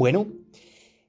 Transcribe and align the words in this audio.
Bueno, 0.00 0.28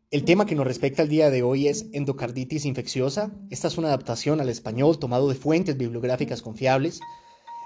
el 0.10 0.26
tema 0.26 0.46
que 0.46 0.54
nos 0.54 0.68
respecta 0.68 1.02
el 1.02 1.08
día 1.08 1.29
de 1.29 1.44
hoy 1.44 1.70
es 1.70 1.86
endocarditis 1.94 2.66
infecciosa. 2.66 3.32
Esta 3.50 3.70
es 3.70 3.78
una 3.78 3.88
adaptación 3.88 4.41
al 4.41 4.50
español 4.50 5.00
tomado 5.00 5.29
de 5.29 5.36
fuentes 5.36 5.78
bibliográficas 5.78 6.41
confiables. 6.41 7.00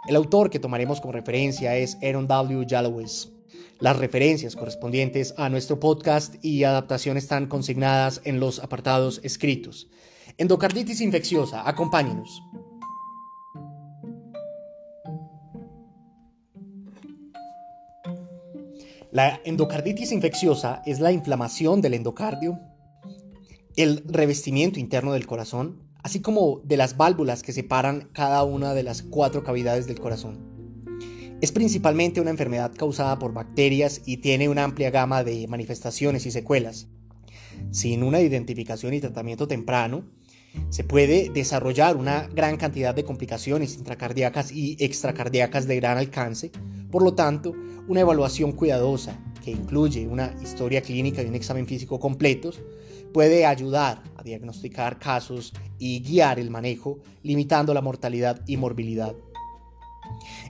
El 0.08 0.18
autor 0.18 0.52
que 0.52 0.60
tomaremos 0.60 1.02
como 1.02 1.14
referencia 1.14 1.76
es 1.78 1.98
Aaron 2.04 2.28
W. 2.28 2.68
Jallowes. 2.70 3.32
Las 3.80 3.98
referencias 3.98 4.56
correspondientes 4.56 5.34
a 5.40 5.50
nuestro 5.50 5.80
podcast 5.80 6.36
y 6.46 6.64
adaptación 6.64 7.18
están 7.18 7.48
consignadas 7.48 8.22
en 8.24 8.40
los 8.40 8.60
apartados 8.60 9.20
escritos. 9.24 9.88
Endocarditis 10.38 11.02
infecciosa, 11.02 11.68
acompáñenos. 11.68 12.40
La 19.16 19.40
endocarditis 19.46 20.12
infecciosa 20.12 20.82
es 20.86 21.00
la 21.00 21.14
inflamación 21.14 21.80
del 21.80 21.94
endocardio, 21.94 22.60
el 23.78 24.04
revestimiento 24.06 24.78
interno 24.78 25.14
del 25.14 25.26
corazón, 25.26 25.84
así 26.04 26.20
como 26.20 26.60
de 26.66 26.76
las 26.76 26.98
válvulas 26.98 27.42
que 27.42 27.54
separan 27.54 28.10
cada 28.12 28.44
una 28.44 28.74
de 28.74 28.84
las 28.84 29.04
cuatro 29.04 29.42
cavidades 29.42 29.88
del 29.88 30.02
corazón. 30.02 31.38
Es 31.40 31.54
principalmente 31.54 32.20
una 32.20 32.32
enfermedad 32.32 32.74
causada 32.76 33.18
por 33.18 33.32
bacterias 33.32 34.02
y 34.06 34.18
tiene 34.18 34.50
una 34.50 34.66
amplia 34.66 34.92
gama 34.92 35.24
de 35.24 35.48
manifestaciones 35.48 36.26
y 36.26 36.32
secuelas. 36.32 36.90
Sin 37.72 38.04
una 38.04 38.20
identificación 38.20 38.94
y 38.96 39.00
tratamiento 39.00 39.48
temprano, 39.48 40.12
se 40.70 40.84
puede 40.84 41.30
desarrollar 41.30 41.96
una 41.96 42.28
gran 42.34 42.58
cantidad 42.58 42.94
de 42.94 43.04
complicaciones 43.04 43.76
intracardíacas 43.76 44.52
y 44.52 44.78
extracardíacas 44.80 45.68
de 45.68 45.76
gran 45.78 45.98
alcance, 45.98 46.52
por 46.92 47.04
lo 47.04 47.14
tanto, 47.14 47.54
una 47.88 48.02
evaluación 48.02 48.52
cuidadosa 48.52 49.18
que 49.44 49.52
incluye 49.52 50.08
una 50.08 50.36
historia 50.42 50.82
clínica 50.82 51.22
y 51.22 51.28
un 51.28 51.36
examen 51.36 51.68
físico 51.68 52.00
completos 52.00 52.60
puede 53.14 53.46
ayudar 53.46 54.04
a 54.18 54.24
diagnosticar 54.24 55.00
casos 55.00 55.54
y 55.80 56.02
guiar 56.02 56.40
el 56.40 56.50
manejo, 56.50 57.00
limitando 57.24 57.74
la 57.74 57.82
mortalidad 57.82 58.42
y 58.48 58.58
morbilidad. 58.58 59.16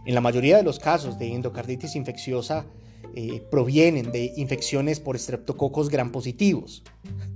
En 0.06 0.16
la 0.16 0.22
mayoría 0.22 0.58
de 0.58 0.64
los 0.64 0.80
casos 0.80 1.20
de 1.20 1.34
endocarditis 1.34 1.96
infecciosa 1.96 2.66
eh, 3.16 3.42
provienen 3.52 4.12
de 4.12 4.34
infecciones 4.36 5.00
por 5.00 5.16
estreptococos 5.16 5.90
gram 5.90 6.12
positivos, 6.12 6.84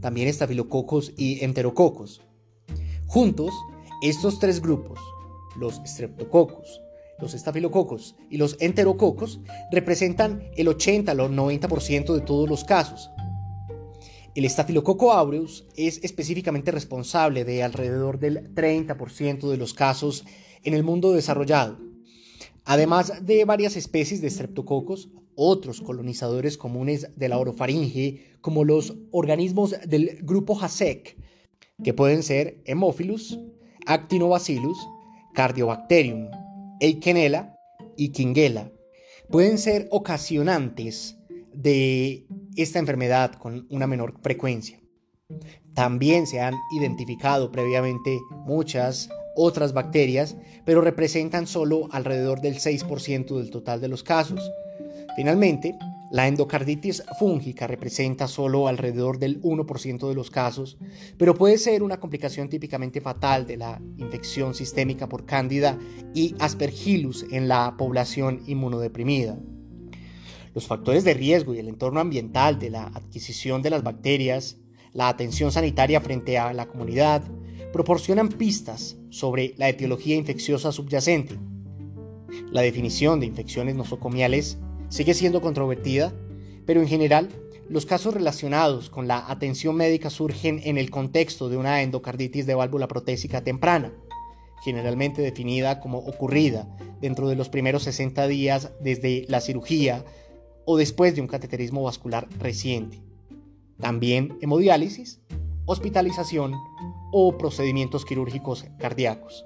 también 0.01 0.27
estafilococos 0.27 1.13
y 1.17 1.43
enterococos. 1.43 2.21
Juntos, 3.09 3.51
estos 4.03 4.37
tres 4.37 4.61
grupos, 4.61 4.99
los 5.55 5.81
streptococos, 5.83 6.79
los 7.19 7.33
estafilococos 7.33 8.15
y 8.29 8.37
los 8.37 8.55
enterococos, 8.59 9.39
representan 9.71 10.43
el 10.55 10.67
80 10.67 11.11
al 11.11 11.17
90% 11.17 12.13
de 12.13 12.21
todos 12.21 12.47
los 12.47 12.63
casos. 12.63 13.09
El 14.35 14.45
estafilococo 14.45 15.11
aureus 15.11 15.65
es 15.75 16.03
específicamente 16.03 16.69
responsable 16.69 17.45
de 17.45 17.63
alrededor 17.63 18.19
del 18.19 18.53
30% 18.53 19.49
de 19.49 19.57
los 19.57 19.73
casos 19.73 20.23
en 20.63 20.75
el 20.75 20.83
mundo 20.83 21.11
desarrollado. 21.11 21.79
Además 22.63 23.25
de 23.25 23.43
varias 23.43 23.75
especies 23.75 24.21
de 24.21 24.29
streptococos, 24.29 25.09
otros 25.33 25.81
colonizadores 25.81 26.59
comunes 26.59 27.09
de 27.15 27.27
la 27.27 27.39
orofaringe, 27.39 28.37
como 28.41 28.65
los 28.65 28.93
organismos 29.09 29.73
del 29.87 30.19
grupo 30.21 30.61
HASEC, 30.61 31.17
que 31.83 31.93
pueden 31.93 32.23
ser 32.23 32.61
Hemophilus, 32.65 33.39
Actinobacillus, 33.85 34.77
Cardiobacterium, 35.33 36.29
Eikenella 36.79 37.55
y 37.97 38.09
Kingella. 38.09 38.71
Pueden 39.29 39.57
ser 39.57 39.87
ocasionantes 39.91 41.17
de 41.53 42.25
esta 42.55 42.79
enfermedad 42.79 43.33
con 43.33 43.67
una 43.69 43.87
menor 43.87 44.19
frecuencia. 44.21 44.79
También 45.73 46.27
se 46.27 46.41
han 46.41 46.55
identificado 46.71 47.51
previamente 47.51 48.19
muchas 48.31 49.09
otras 49.35 49.73
bacterias, 49.73 50.35
pero 50.65 50.81
representan 50.81 51.47
solo 51.47 51.87
alrededor 51.91 52.41
del 52.41 52.55
6% 52.55 53.37
del 53.37 53.49
total 53.49 53.79
de 53.79 53.87
los 53.87 54.03
casos. 54.03 54.51
Finalmente, 55.15 55.75
la 56.11 56.27
endocarditis 56.27 57.03
fúngica 57.19 57.67
representa 57.67 58.27
solo 58.27 58.67
alrededor 58.67 59.19
del 59.19 59.41
1% 59.41 60.07
de 60.07 60.15
los 60.15 60.31
casos, 60.31 60.77
pero 61.17 61.35
puede 61.35 61.59
ser 61.59 61.83
una 61.83 61.99
complicación 61.99 62.49
típicamente 62.49 62.99
fatal 62.99 63.45
de 63.45 63.57
la 63.57 63.79
infección 63.97 64.55
sistémica 64.55 65.07
por 65.07 65.25
cándida 65.25 65.77
y 66.15 66.35
aspergillus 66.39 67.25
en 67.31 67.47
la 67.47 67.75
población 67.77 68.41
inmunodeprimida. 68.47 69.37
Los 70.55 70.65
factores 70.65 71.03
de 71.03 71.13
riesgo 71.13 71.53
y 71.53 71.59
el 71.59 71.69
entorno 71.69 71.99
ambiental 71.99 72.57
de 72.57 72.71
la 72.71 72.85
adquisición 72.85 73.61
de 73.61 73.69
las 73.69 73.83
bacterias, 73.83 74.57
la 74.93 75.09
atención 75.09 75.51
sanitaria 75.51 76.01
frente 76.01 76.39
a 76.39 76.53
la 76.53 76.67
comunidad, 76.67 77.23
proporcionan 77.71 78.29
pistas 78.29 78.97
sobre 79.11 79.53
la 79.57 79.69
etiología 79.69 80.15
infecciosa 80.15 80.71
subyacente. 80.71 81.37
La 82.51 82.61
definición 82.61 83.19
de 83.19 83.27
infecciones 83.27 83.75
nosocomiales 83.75 84.57
sigue 84.89 85.13
siendo 85.13 85.41
controvertida, 85.41 86.13
pero 86.65 86.81
en 86.81 86.87
general 86.87 87.29
los 87.69 87.85
casos 87.85 88.13
relacionados 88.13 88.89
con 88.89 89.07
la 89.07 89.29
atención 89.29 89.75
médica 89.75 90.09
surgen 90.09 90.59
en 90.63 90.77
el 90.77 90.89
contexto 90.89 91.49
de 91.49 91.57
una 91.57 91.81
endocarditis 91.83 92.45
de 92.47 92.55
válvula 92.55 92.87
protésica 92.87 93.43
temprana, 93.43 93.93
generalmente 94.63 95.21
definida 95.21 95.79
como 95.79 95.99
ocurrida 95.99 96.67
dentro 96.99 97.29
de 97.29 97.35
los 97.35 97.49
primeros 97.49 97.83
60 97.83 98.27
días 98.27 98.71
desde 98.81 99.25
la 99.29 99.39
cirugía 99.39 100.03
o 100.65 100.77
después 100.77 101.15
de 101.15 101.21
un 101.21 101.27
cateterismo 101.27 101.83
vascular 101.83 102.27
reciente. 102.39 103.01
También 103.79 104.37
hemodiálisis, 104.41 105.21
hospitalización 105.65 106.53
o 107.11 107.37
procedimientos 107.37 108.03
quirúrgicos 108.03 108.65
cardíacos. 108.79 109.45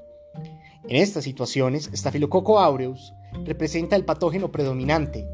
En 0.88 0.98
estas 0.98 1.24
situaciones, 1.24 1.90
Staphylococcus 1.94 2.58
aureus 2.58 3.14
representa 3.46 3.96
el 3.96 4.06
patógeno 4.06 4.52
predominante, 4.52 5.28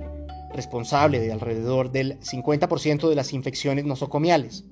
responsable 0.54 1.20
de 1.20 1.32
alrededor 1.32 1.92
del 1.92 2.20
50% 2.20 3.10
de 3.10 3.16
las 3.16 3.34
infecciones 3.34 3.86
nosocomiales. 3.86 4.66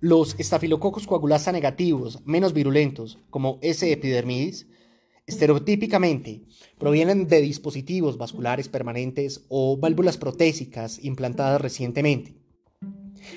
Los 0.00 0.34
estafilococos 0.38 1.06
coagulasa 1.06 1.52
negativos, 1.52 2.20
menos 2.24 2.54
virulentos, 2.54 3.18
como 3.28 3.58
S. 3.60 3.90
epidermidis, 3.90 4.66
estereotípicamente 5.26 6.42
provienen 6.78 7.28
de 7.28 7.40
dispositivos 7.42 8.16
vasculares 8.16 8.68
permanentes 8.68 9.44
o 9.48 9.76
válvulas 9.76 10.16
protésicas 10.16 10.98
implantadas 11.04 11.60
recientemente. 11.60 12.39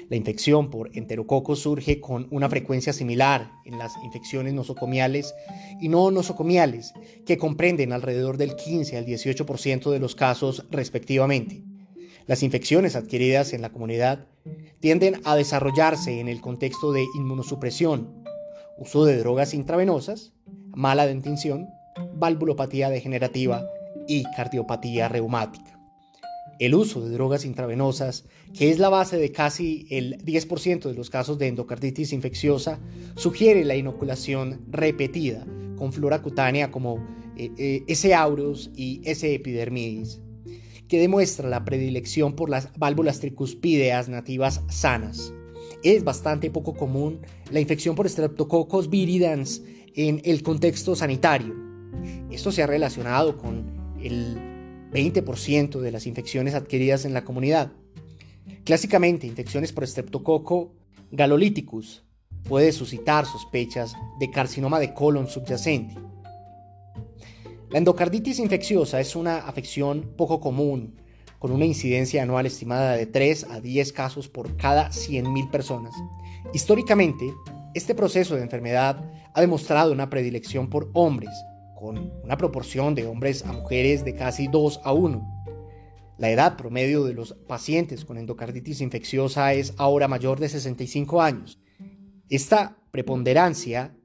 La 0.10 0.16
infección 0.16 0.70
por 0.70 0.90
enterococos 0.96 1.60
surge 1.60 2.00
con 2.00 2.28
una 2.32 2.50
frecuencia 2.50 2.94
similar 2.94 3.52
en 3.66 3.78
las 3.78 3.94
infecciones 4.04 4.54
nosocomiales 4.54 5.34
y 5.82 5.90
no 5.90 6.12
nosocomiales, 6.12 6.94
que 7.26 7.38
comprenden 7.38 7.94
alrededor 7.94 8.38
del 8.38 8.56
15 8.56 8.98
al 8.98 9.06
18% 9.06 9.92
de 9.92 10.00
los 10.00 10.16
casos 10.16 10.66
respectivamente. 10.72 11.64
Las 12.26 12.44
infecciones 12.44 12.96
adquiridas 12.96 13.54
en 13.54 13.62
la 13.62 13.72
comunidad 13.72 14.28
tienden 14.80 15.22
a 15.26 15.36
desarrollarse 15.36 16.20
en 16.20 16.28
el 16.28 16.42
contexto 16.42 16.92
de 16.92 17.06
inmunosupresión, 17.16 18.24
uso 18.78 19.06
de 19.06 19.18
drogas 19.18 19.54
intravenosas, 19.54 20.34
mala 20.74 21.06
dentición, 21.06 21.68
valvulopatía 22.16 22.90
degenerativa 22.90 23.66
y 24.08 24.24
cardiopatía 24.36 25.10
reumática 25.10 25.73
el 26.60 26.76
uso 26.76 27.02
de 27.02 27.14
drogas 27.14 27.46
intravenosas, 27.46 28.26
que 28.58 28.70
es 28.70 28.80
la 28.80 28.90
base 28.90 29.18
de 29.18 29.32
casi 29.32 29.86
el 29.90 30.18
10% 30.24 30.84
de 30.84 30.94
los 30.94 31.10
casos 31.10 31.38
de 31.38 31.48
endocarditis 31.48 32.14
infecciosa, 32.14 32.80
sugiere 33.16 33.66
la 33.66 33.76
inoculación 33.76 34.62
repetida 34.70 35.46
con 35.78 35.92
flora 35.92 36.22
cutánea 36.22 36.72
como 36.72 36.98
eh, 37.36 37.52
eh, 37.58 37.84
S. 37.88 38.14
aureus 38.14 38.72
y 38.76 39.02
S. 39.04 39.34
epidermidis, 39.34 40.22
que 40.88 41.00
demuestra 41.00 41.50
la 41.50 41.66
predilección 41.66 42.36
por 42.36 42.50
las 42.50 42.70
válvulas 42.78 43.20
tricuspídeas 43.20 44.08
nativas 44.08 44.62
sanas. 44.70 45.34
Es 45.84 46.04
bastante 46.04 46.52
poco 46.52 46.76
común 46.76 47.20
la 47.52 47.60
infección 47.60 47.96
por 47.96 48.08
Streptococcus 48.08 48.90
viridans 48.90 49.62
en 49.96 50.22
el 50.24 50.44
contexto 50.44 50.96
sanitario. 50.96 51.56
Esto 52.32 52.52
se 52.52 52.64
ha 52.64 52.68
relacionado 52.68 53.38
con 53.38 53.96
el 54.02 54.53
20% 54.94 55.80
de 55.80 55.92
las 55.92 56.08
infecciones 56.08 56.54
adquiridas 56.54 57.06
en 57.06 57.14
la 57.14 57.24
comunidad. 57.24 57.72
Clásicamente, 58.64 59.28
infecciones 59.28 59.74
por 59.74 59.88
Streptococcus 59.88 60.70
galolíticus 61.12 62.04
puede 62.44 62.72
suscitar 62.72 63.26
sospechas 63.26 63.96
de 64.20 64.30
carcinoma 64.32 64.80
de 64.80 64.94
colon 64.94 65.28
subyacente. 65.28 65.96
La 67.70 67.80
endocarditis 67.80 68.40
infecciosa 68.40 69.00
es 69.00 69.16
una 69.16 69.38
afección 69.38 70.14
poco 70.16 70.40
común, 70.40 71.02
con 71.40 71.52
una 71.52 71.66
incidencia 71.66 72.24
anual 72.24 72.46
estimada 72.46 72.96
de 72.96 73.06
3 73.06 73.48
a 73.50 73.60
10 73.60 73.94
casos 73.94 74.30
por 74.30 74.56
cada 74.56 74.90
100.000 74.90 75.50
personas. 75.50 75.94
Históricamente, 76.54 77.34
este 77.74 77.96
proceso 77.96 78.36
de 78.36 78.44
enfermedad 78.44 79.04
ha 79.34 79.42
demostrado 79.42 79.92
una 79.92 80.10
predilección 80.10 80.70
por 80.70 80.90
hombres, 80.94 81.32
con 81.84 82.14
una 82.24 82.38
proporción 82.38 82.96
de 82.96 83.06
hombres 83.06 83.44
a 83.46 83.52
mujeres 83.52 84.06
de 84.06 84.16
casi 84.16 84.48
2 84.48 84.80
a 84.86 84.94
1. 84.94 85.44
La 86.18 86.30
edad 86.30 86.56
promedio 86.56 87.04
de 87.04 87.14
los 87.14 87.34
pacientes 87.34 88.06
con 88.06 88.18
endocarditis 88.18 88.80
infecciosa 88.80 89.54
es 89.54 89.74
ahora 89.76 90.08
mayor 90.08 90.40
de 90.40 90.48
65 90.48 91.22
años. 91.22 91.60
Esta 92.30 92.78
preponderancia 92.92 93.98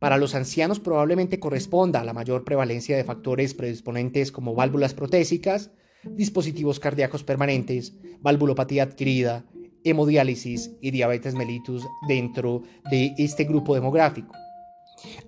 para 0.00 0.18
los 0.18 0.34
ancianos 0.34 0.80
probablemente 0.80 1.38
corresponda 1.38 2.00
a 2.00 2.04
la 2.04 2.14
mayor 2.14 2.42
prevalencia 2.44 2.96
de 2.96 3.04
factores 3.04 3.54
predisponentes 3.54 4.32
como 4.32 4.56
válvulas 4.56 4.94
protésicas, 4.94 5.70
dispositivos 6.02 6.80
cardíacos 6.80 7.22
permanentes, 7.22 7.94
valvulopatía 8.22 8.82
adquirida, 8.82 9.46
hemodiálisis 9.84 10.72
y 10.80 10.90
diabetes 10.90 11.36
mellitus 11.36 11.86
dentro 12.08 12.64
de 12.90 13.14
este 13.18 13.44
grupo 13.44 13.76
demográfico. 13.76 14.34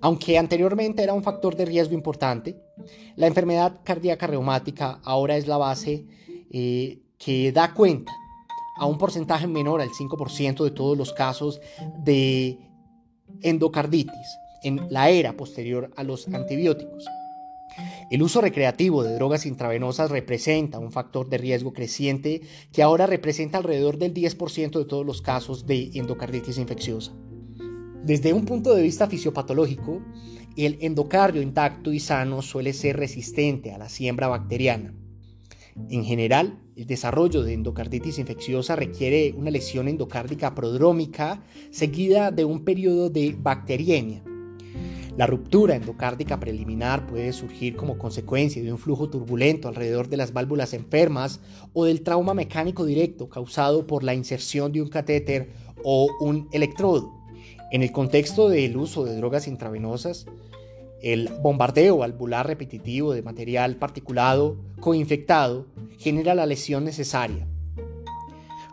Aunque 0.01 0.37
anteriormente 0.37 1.03
era 1.03 1.13
un 1.13 1.23
factor 1.23 1.55
de 1.55 1.65
riesgo 1.65 1.93
importante, 1.93 2.57
la 3.15 3.27
enfermedad 3.27 3.79
cardíaca 3.83 4.27
reumática 4.27 4.99
ahora 5.03 5.37
es 5.37 5.47
la 5.47 5.57
base 5.57 6.05
eh, 6.51 6.99
que 7.17 7.51
da 7.51 7.73
cuenta 7.73 8.11
a 8.75 8.85
un 8.85 8.97
porcentaje 8.97 9.47
menor 9.47 9.81
al 9.81 9.89
5% 9.89 10.63
de 10.63 10.71
todos 10.71 10.97
los 10.97 11.13
casos 11.13 11.61
de 12.03 12.59
endocarditis 13.41 14.37
en 14.63 14.87
la 14.89 15.09
era 15.09 15.33
posterior 15.33 15.91
a 15.95 16.03
los 16.03 16.27
antibióticos. 16.27 17.05
El 18.11 18.21
uso 18.21 18.41
recreativo 18.41 19.03
de 19.03 19.15
drogas 19.15 19.45
intravenosas 19.45 20.11
representa 20.11 20.79
un 20.79 20.91
factor 20.91 21.29
de 21.29 21.39
riesgo 21.39 21.73
creciente 21.73 22.41
que 22.71 22.83
ahora 22.83 23.07
representa 23.07 23.57
alrededor 23.57 23.97
del 23.97 24.13
10% 24.13 24.77
de 24.77 24.85
todos 24.85 25.05
los 25.05 25.21
casos 25.21 25.65
de 25.65 25.89
endocarditis 25.95 26.57
infecciosa. 26.57 27.13
Desde 28.03 28.33
un 28.33 28.43
punto 28.43 28.75
de 28.75 28.83
vista 28.83 29.07
fisiopatológico, 29.07 30.01
el 30.57 30.77
endocardio 30.81 31.41
intacto 31.41 31.93
y 31.93 32.01
sano 32.01 32.41
suele 32.41 32.73
ser 32.73 32.97
resistente 32.97 33.71
a 33.71 33.77
la 33.77 33.87
siembra 33.87 34.27
bacteriana. 34.27 34.93
En 35.89 36.03
general, 36.03 36.59
el 36.75 36.85
desarrollo 36.85 37.43
de 37.43 37.53
endocarditis 37.53 38.19
infecciosa 38.19 38.75
requiere 38.75 39.33
una 39.37 39.51
lesión 39.51 39.87
endocárdica 39.87 40.53
prodrómica 40.53 41.45
seguida 41.71 42.29
de 42.31 42.43
un 42.43 42.65
periodo 42.65 43.09
de 43.09 43.37
bacteriemia. 43.39 44.21
La 45.15 45.25
ruptura 45.25 45.77
endocárdica 45.77 46.41
preliminar 46.41 47.07
puede 47.07 47.31
surgir 47.31 47.77
como 47.77 47.97
consecuencia 47.97 48.61
de 48.61 48.73
un 48.73 48.79
flujo 48.79 49.09
turbulento 49.09 49.69
alrededor 49.69 50.09
de 50.09 50.17
las 50.17 50.33
válvulas 50.33 50.73
enfermas 50.73 51.39
o 51.71 51.85
del 51.85 52.01
trauma 52.01 52.33
mecánico 52.33 52.83
directo 52.83 53.29
causado 53.29 53.87
por 53.87 54.03
la 54.03 54.13
inserción 54.13 54.73
de 54.73 54.81
un 54.81 54.89
catéter 54.89 55.53
o 55.85 56.09
un 56.19 56.49
electrodo. 56.51 57.22
En 57.73 57.81
el 57.81 57.91
contexto 57.91 58.49
del 58.49 58.77
uso 58.77 59.03
de 59.03 59.15
drogas 59.15 59.47
intravenosas, 59.47 60.27
el 61.01 61.27
bombardeo 61.41 61.97
valvular 61.97 62.45
repetitivo 62.45 63.13
de 63.13 63.23
material 63.23 63.77
particulado 63.77 64.57
coinfectado 64.79 65.65
genera 65.97 66.35
la 66.35 66.45
lesión 66.45 66.85
necesaria. 66.85 67.47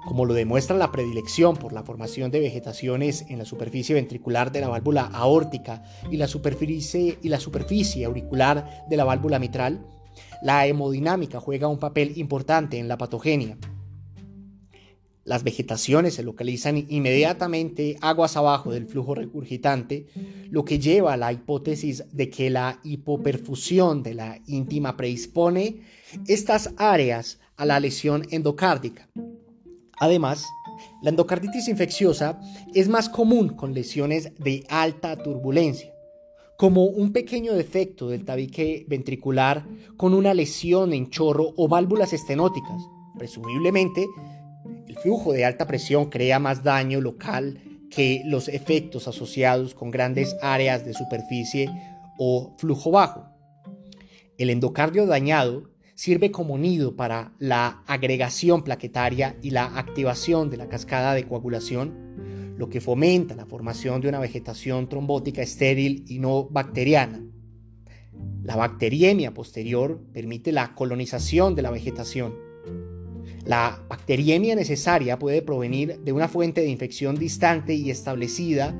Como 0.06 0.26
lo 0.26 0.34
demuestra 0.34 0.76
la 0.76 0.92
predilección 0.92 1.56
por 1.56 1.72
la 1.72 1.82
formación 1.82 2.30
de 2.30 2.40
vegetaciones 2.40 3.24
en 3.30 3.38
la 3.38 3.46
superficie 3.46 3.94
ventricular 3.94 4.52
de 4.52 4.60
la 4.60 4.68
válvula 4.68 5.06
aórtica 5.06 5.82
y 6.10 6.18
la 6.18 6.28
superficie, 6.28 7.16
y 7.22 7.30
la 7.30 7.40
superficie 7.40 8.04
auricular 8.04 8.84
de 8.90 8.96
la 8.98 9.04
válvula 9.04 9.38
mitral, 9.38 9.80
la 10.42 10.66
hemodinámica 10.66 11.40
juega 11.40 11.68
un 11.68 11.78
papel 11.78 12.18
importante 12.18 12.76
en 12.76 12.86
la 12.86 12.98
patogenia. 12.98 13.56
Las 15.24 15.44
vegetaciones 15.44 16.14
se 16.14 16.22
localizan 16.22 16.86
inmediatamente 16.88 17.96
aguas 18.00 18.36
abajo 18.36 18.72
del 18.72 18.86
flujo 18.86 19.14
recurgitante, 19.14 20.06
lo 20.50 20.64
que 20.64 20.78
lleva 20.78 21.12
a 21.12 21.16
la 21.18 21.32
hipótesis 21.32 22.04
de 22.12 22.30
que 22.30 22.48
la 22.48 22.80
hipoperfusión 22.84 24.02
de 24.02 24.14
la 24.14 24.40
íntima 24.46 24.96
predispone 24.96 25.82
estas 26.26 26.72
áreas 26.78 27.38
a 27.56 27.66
la 27.66 27.78
lesión 27.80 28.26
endocárdica. 28.30 29.08
Además, 29.98 30.46
la 31.02 31.10
endocarditis 31.10 31.68
infecciosa 31.68 32.40
es 32.74 32.88
más 32.88 33.10
común 33.10 33.50
con 33.50 33.74
lesiones 33.74 34.32
de 34.38 34.64
alta 34.70 35.22
turbulencia, 35.22 35.92
como 36.56 36.84
un 36.84 37.12
pequeño 37.12 37.52
defecto 37.52 38.08
del 38.08 38.24
tabique 38.24 38.86
ventricular 38.88 39.66
con 39.98 40.14
una 40.14 40.32
lesión 40.32 40.94
en 40.94 41.10
chorro 41.10 41.52
o 41.56 41.68
válvulas 41.68 42.14
estenóticas, 42.14 42.82
presumiblemente 43.18 44.06
el 44.90 44.96
flujo 44.96 45.32
de 45.32 45.44
alta 45.44 45.68
presión 45.68 46.10
crea 46.10 46.40
más 46.40 46.64
daño 46.64 47.00
local 47.00 47.60
que 47.90 48.22
los 48.24 48.48
efectos 48.48 49.06
asociados 49.06 49.72
con 49.72 49.92
grandes 49.92 50.36
áreas 50.42 50.84
de 50.84 50.94
superficie 50.94 51.70
o 52.18 52.56
flujo 52.58 52.90
bajo. 52.90 53.24
El 54.36 54.50
endocardio 54.50 55.06
dañado 55.06 55.70
sirve 55.94 56.32
como 56.32 56.58
nido 56.58 56.96
para 56.96 57.32
la 57.38 57.84
agregación 57.86 58.64
plaquetaria 58.64 59.36
y 59.42 59.50
la 59.50 59.78
activación 59.78 60.50
de 60.50 60.56
la 60.56 60.68
cascada 60.68 61.14
de 61.14 61.22
coagulación, 61.22 62.56
lo 62.58 62.68
que 62.68 62.80
fomenta 62.80 63.36
la 63.36 63.46
formación 63.46 64.00
de 64.00 64.08
una 64.08 64.18
vegetación 64.18 64.88
trombótica 64.88 65.40
estéril 65.40 66.04
y 66.08 66.18
no 66.18 66.48
bacteriana. 66.48 67.22
La 68.42 68.56
bacteriemia 68.56 69.32
posterior 69.34 70.02
permite 70.12 70.50
la 70.50 70.74
colonización 70.74 71.54
de 71.54 71.62
la 71.62 71.70
vegetación 71.70 72.49
la 73.50 73.82
bacteriemia 73.88 74.54
necesaria 74.54 75.18
puede 75.18 75.42
provenir 75.42 75.98
de 75.98 76.12
una 76.12 76.28
fuente 76.28 76.60
de 76.60 76.68
infección 76.68 77.16
distante 77.16 77.74
y 77.74 77.90
establecida 77.90 78.72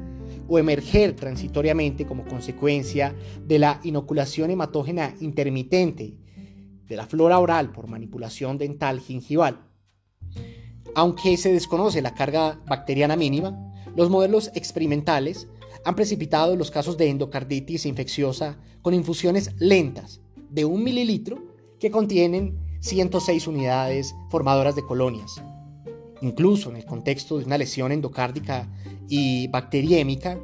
o 0.47 0.61
emerger 0.61 1.17
transitoriamente 1.17 2.07
como 2.07 2.25
consecuencia 2.25 3.13
de 3.45 3.59
la 3.59 3.81
inoculación 3.83 4.49
hematógena 4.49 5.17
intermitente 5.19 6.15
de 6.87 6.97
la 6.97 7.05
flora 7.05 7.41
oral 7.41 7.73
por 7.73 7.89
manipulación 7.89 8.59
dental 8.59 9.01
gingival. 9.01 9.67
Aunque 10.95 11.37
se 11.37 11.53
desconoce 11.53 12.01
la 12.01 12.15
carga 12.15 12.61
bacteriana 12.69 13.17
mínima, 13.17 13.75
los 13.97 14.09
modelos 14.09 14.53
experimentales 14.55 15.49
han 15.85 15.97
precipitado 15.97 16.55
los 16.55 16.71
casos 16.71 16.97
de 16.97 17.09
endocarditis 17.09 17.87
infecciosa 17.87 18.57
con 18.83 18.95
infusiones 18.95 19.51
lentas 19.59 20.21
de 20.49 20.65
un 20.65 20.85
mililitro 20.85 21.43
que 21.81 21.91
contienen 21.91 22.70
106 22.81 23.47
unidades 23.47 24.15
formadoras 24.31 24.75
de 24.75 24.85
colonias. 24.85 25.43
Incluso 26.23 26.71
en 26.71 26.77
el 26.77 26.85
contexto 26.85 27.39
de 27.39 27.45
una 27.45 27.59
lesión 27.59 27.93
endocárdica 27.93 28.69
y 29.09 29.49
bacteriémica, 29.49 30.39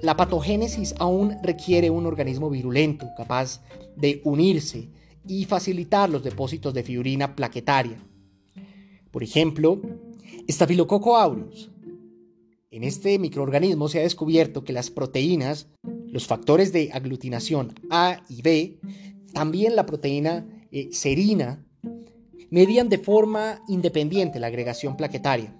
la 0.00 0.16
patogénesis 0.16 0.94
aún 0.98 1.36
requiere 1.42 1.90
un 1.90 2.06
organismo 2.06 2.50
virulento 2.50 3.06
capaz 3.16 3.62
de 3.96 4.20
unirse 4.24 4.90
y 5.26 5.44
facilitar 5.44 6.10
los 6.10 6.22
depósitos 6.22 6.74
de 6.74 6.82
fibrina 6.82 7.34
plaquetaria. 7.34 7.98
Por 9.10 9.22
ejemplo, 9.22 9.80
Staphylococcus 10.48 11.14
aureus. 11.16 11.70
En 12.70 12.84
este 12.84 13.18
microorganismo 13.18 13.88
se 13.88 14.00
ha 14.00 14.02
descubierto 14.02 14.62
que 14.62 14.72
las 14.72 14.90
proteínas, 14.90 15.68
los 15.82 16.26
factores 16.26 16.72
de 16.72 16.90
aglutinación 16.92 17.74
A 17.90 18.22
y 18.28 18.42
B, 18.42 18.78
también 19.32 19.76
la 19.76 19.86
proteína 19.86 20.46
eh, 20.78 20.88
serina 20.92 21.64
medían 22.50 22.90
de 22.90 22.98
forma 22.98 23.62
independiente 23.66 24.38
la 24.38 24.48
agregación 24.48 24.94
plaquetaria. 24.94 25.56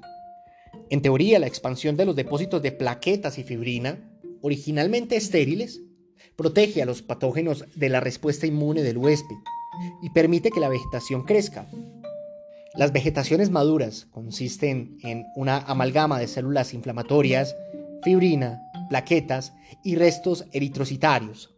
En 0.91 1.01
teoría, 1.01 1.39
la 1.39 1.47
expansión 1.47 1.97
de 1.97 2.05
los 2.05 2.15
depósitos 2.15 2.61
de 2.61 2.71
plaquetas 2.71 3.39
y 3.39 3.43
fibrina, 3.43 3.99
originalmente 4.43 5.17
estériles, 5.17 5.81
protege 6.37 6.83
a 6.83 6.85
los 6.85 7.01
patógenos 7.01 7.65
de 7.75 7.89
la 7.89 8.01
respuesta 8.01 8.47
inmune 8.47 8.83
del 8.83 8.99
huésped 8.99 9.37
y 10.03 10.11
permite 10.11 10.51
que 10.51 10.61
la 10.61 10.69
vegetación 10.69 11.25
crezca. 11.25 11.67
Las 12.75 12.93
vegetaciones 12.93 13.49
maduras 13.49 14.09
consisten 14.11 14.99
en 15.03 15.25
una 15.35 15.61
amalgama 15.61 16.19
de 16.19 16.29
células 16.29 16.75
inflamatorias, 16.75 17.57
fibrina, 18.03 18.61
plaquetas 18.91 19.55
y 19.83 19.97
restos 19.97 20.45
eritrocitarios. 20.53 21.56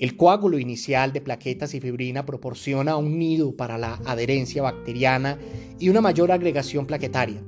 El 0.00 0.16
coágulo 0.16 0.58
inicial 0.58 1.12
de 1.12 1.20
plaquetas 1.20 1.74
y 1.74 1.80
fibrina 1.80 2.24
proporciona 2.24 2.96
un 2.96 3.18
nido 3.18 3.54
para 3.54 3.76
la 3.76 4.00
adherencia 4.06 4.62
bacteriana 4.62 5.38
y 5.78 5.90
una 5.90 6.00
mayor 6.00 6.32
agregación 6.32 6.86
plaquetaria. 6.86 7.44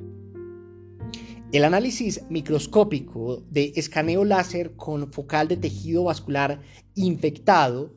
El 1.50 1.64
análisis 1.64 2.22
microscópico 2.28 3.42
de 3.50 3.72
escaneo 3.76 4.26
láser 4.26 4.76
con 4.76 5.10
focal 5.14 5.48
de 5.48 5.56
tejido 5.56 6.04
vascular 6.04 6.60
infectado 6.94 7.96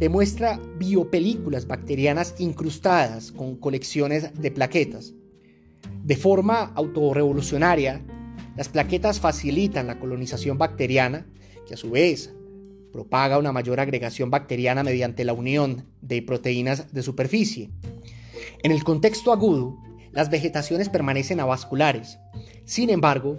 demuestra 0.00 0.60
biopelículas 0.78 1.68
bacterianas 1.68 2.34
incrustadas 2.40 3.30
con 3.30 3.54
colecciones 3.54 4.34
de 4.34 4.50
plaquetas. 4.50 5.14
De 6.02 6.16
forma 6.16 6.72
autorrevolucionaria, 6.74 8.04
las 8.56 8.68
plaquetas 8.68 9.20
facilitan 9.20 9.86
la 9.86 10.00
colonización 10.00 10.58
bacteriana, 10.58 11.24
que 11.68 11.74
a 11.74 11.76
su 11.76 11.90
vez 11.90 12.35
propaga 12.96 13.36
una 13.36 13.52
mayor 13.52 13.78
agregación 13.78 14.30
bacteriana 14.30 14.82
mediante 14.82 15.22
la 15.22 15.34
unión 15.34 15.84
de 16.00 16.22
proteínas 16.22 16.94
de 16.94 17.02
superficie. 17.02 17.68
En 18.62 18.72
el 18.72 18.84
contexto 18.84 19.34
agudo, 19.34 19.76
las 20.12 20.30
vegetaciones 20.30 20.88
permanecen 20.88 21.38
avasculares. 21.40 22.18
Sin 22.64 22.88
embargo, 22.88 23.38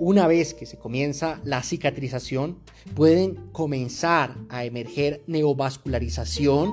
una 0.00 0.26
vez 0.26 0.52
que 0.52 0.66
se 0.66 0.78
comienza 0.78 1.40
la 1.44 1.62
cicatrización, 1.62 2.58
pueden 2.96 3.36
comenzar 3.52 4.34
a 4.48 4.64
emerger 4.64 5.22
neovascularización, 5.28 6.72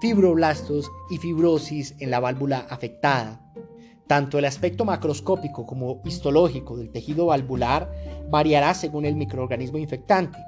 fibroblastos 0.00 0.90
y 1.10 1.18
fibrosis 1.18 1.96
en 1.98 2.10
la 2.10 2.18
válvula 2.18 2.66
afectada. 2.70 3.44
Tanto 4.06 4.38
el 4.38 4.46
aspecto 4.46 4.86
macroscópico 4.86 5.66
como 5.66 6.00
histológico 6.06 6.78
del 6.78 6.92
tejido 6.92 7.26
valvular 7.26 7.92
variará 8.30 8.72
según 8.72 9.04
el 9.04 9.16
microorganismo 9.16 9.76
infectante. 9.76 10.38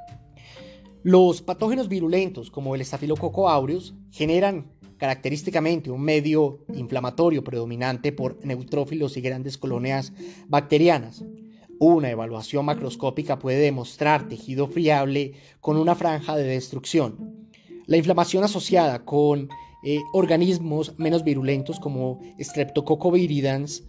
Los 1.03 1.41
patógenos 1.41 1.89
virulentos 1.89 2.51
como 2.51 2.75
el 2.75 2.83
estafilococo 2.83 3.49
aureus 3.49 3.95
generan 4.11 4.71
característicamente 4.99 5.91
un 5.91 6.03
medio 6.03 6.59
inflamatorio 6.75 7.43
predominante 7.43 8.13
por 8.13 8.45
neutrófilos 8.45 9.17
y 9.17 9.23
grandes 9.23 9.57
colonias 9.57 10.13
bacterianas. 10.49 11.25
Una 11.79 12.11
evaluación 12.11 12.67
macroscópica 12.67 13.39
puede 13.39 13.61
demostrar 13.61 14.29
tejido 14.29 14.69
friable 14.69 15.33
con 15.63 15.79
una 15.79 15.95
franja 15.95 16.37
de 16.37 16.45
destrucción. 16.45 17.49
La 17.87 17.97
inflamación 17.97 18.45
asociada 18.45 19.07
con 19.07 19.49
eh, 19.83 20.01
organismos 20.13 20.99
menos 20.99 21.25
virulentos 21.25 21.81
como 21.81 22.21
Streptococcus 22.39 23.15
viridans 23.15 23.85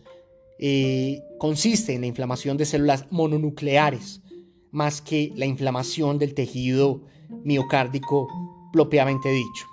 eh, 0.60 1.22
consiste 1.40 1.94
en 1.94 2.02
la 2.02 2.08
inflamación 2.08 2.56
de 2.56 2.66
células 2.66 3.06
mononucleares 3.12 4.21
más 4.72 5.02
que 5.02 5.32
la 5.36 5.46
inflamación 5.46 6.18
del 6.18 6.34
tejido 6.34 7.02
miocárdico 7.44 8.28
propiamente 8.72 9.30
dicho. 9.30 9.66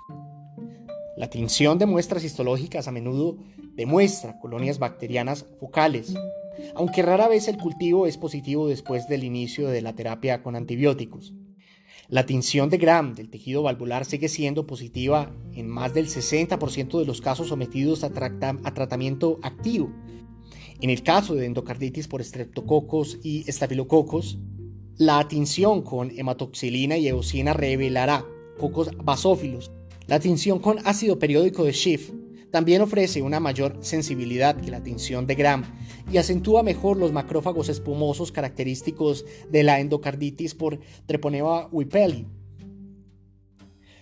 La 1.17 1.29
tinción 1.29 1.77
de 1.77 1.85
muestras 1.85 2.23
histológicas 2.23 2.87
a 2.87 2.91
menudo 2.91 3.37
demuestra 3.75 4.39
colonias 4.39 4.79
bacterianas 4.79 5.45
focales, 5.59 6.13
aunque 6.75 7.01
rara 7.01 7.27
vez 7.27 7.47
el 7.47 7.57
cultivo 7.57 8.07
es 8.07 8.17
positivo 8.17 8.67
después 8.67 9.07
del 9.07 9.23
inicio 9.23 9.69
de 9.69 9.81
la 9.81 9.93
terapia 9.93 10.43
con 10.43 10.55
antibióticos. 10.55 11.33
La 12.09 12.25
tinción 12.25 12.69
de 12.69 12.77
Gram 12.77 13.13
del 13.13 13.29
tejido 13.29 13.61
valvular 13.61 14.03
sigue 14.03 14.29
siendo 14.29 14.65
positiva 14.65 15.31
en 15.53 15.67
más 15.67 15.93
del 15.93 16.07
60% 16.07 16.97
de 16.97 17.05
los 17.05 17.21
casos 17.21 17.49
sometidos 17.49 18.03
a, 18.03 18.09
tratamiento 18.09 19.39
activo. 19.43 19.91
En 20.81 20.89
el 20.89 21.03
caso 21.03 21.35
de 21.35 21.45
endocarditis 21.45 22.07
por 22.07 22.21
estreptococos 22.21 23.19
y 23.21 23.47
estafilococos, 23.47 24.39
la 24.99 25.27
tinción 25.27 25.81
con 25.81 26.11
hematoxilina 26.11 26.97
y 26.97 27.07
eosina 27.07 27.53
revelará 27.53 28.25
cocos 28.59 28.91
basófilos 28.97 29.71
la 30.07 30.19
tinción 30.19 30.59
con 30.59 30.85
ácido 30.85 31.17
periódico 31.17 31.63
de 31.63 31.71
Schiff 31.71 32.11
también 32.51 32.81
ofrece 32.81 33.21
una 33.21 33.39
mayor 33.39 33.77
sensibilidad 33.79 34.59
que 34.59 34.71
la 34.71 34.83
tinción 34.83 35.25
de 35.25 35.35
Gram 35.35 35.63
y 36.11 36.17
acentúa 36.17 36.63
mejor 36.63 36.97
los 36.97 37.13
macrófagos 37.13 37.69
espumosos 37.69 38.31
característicos 38.31 39.23
de 39.49 39.63
la 39.63 39.79
endocarditis 39.79 40.55
por 40.55 40.79
Treponema 41.05 41.67
wipelli. 41.71 42.27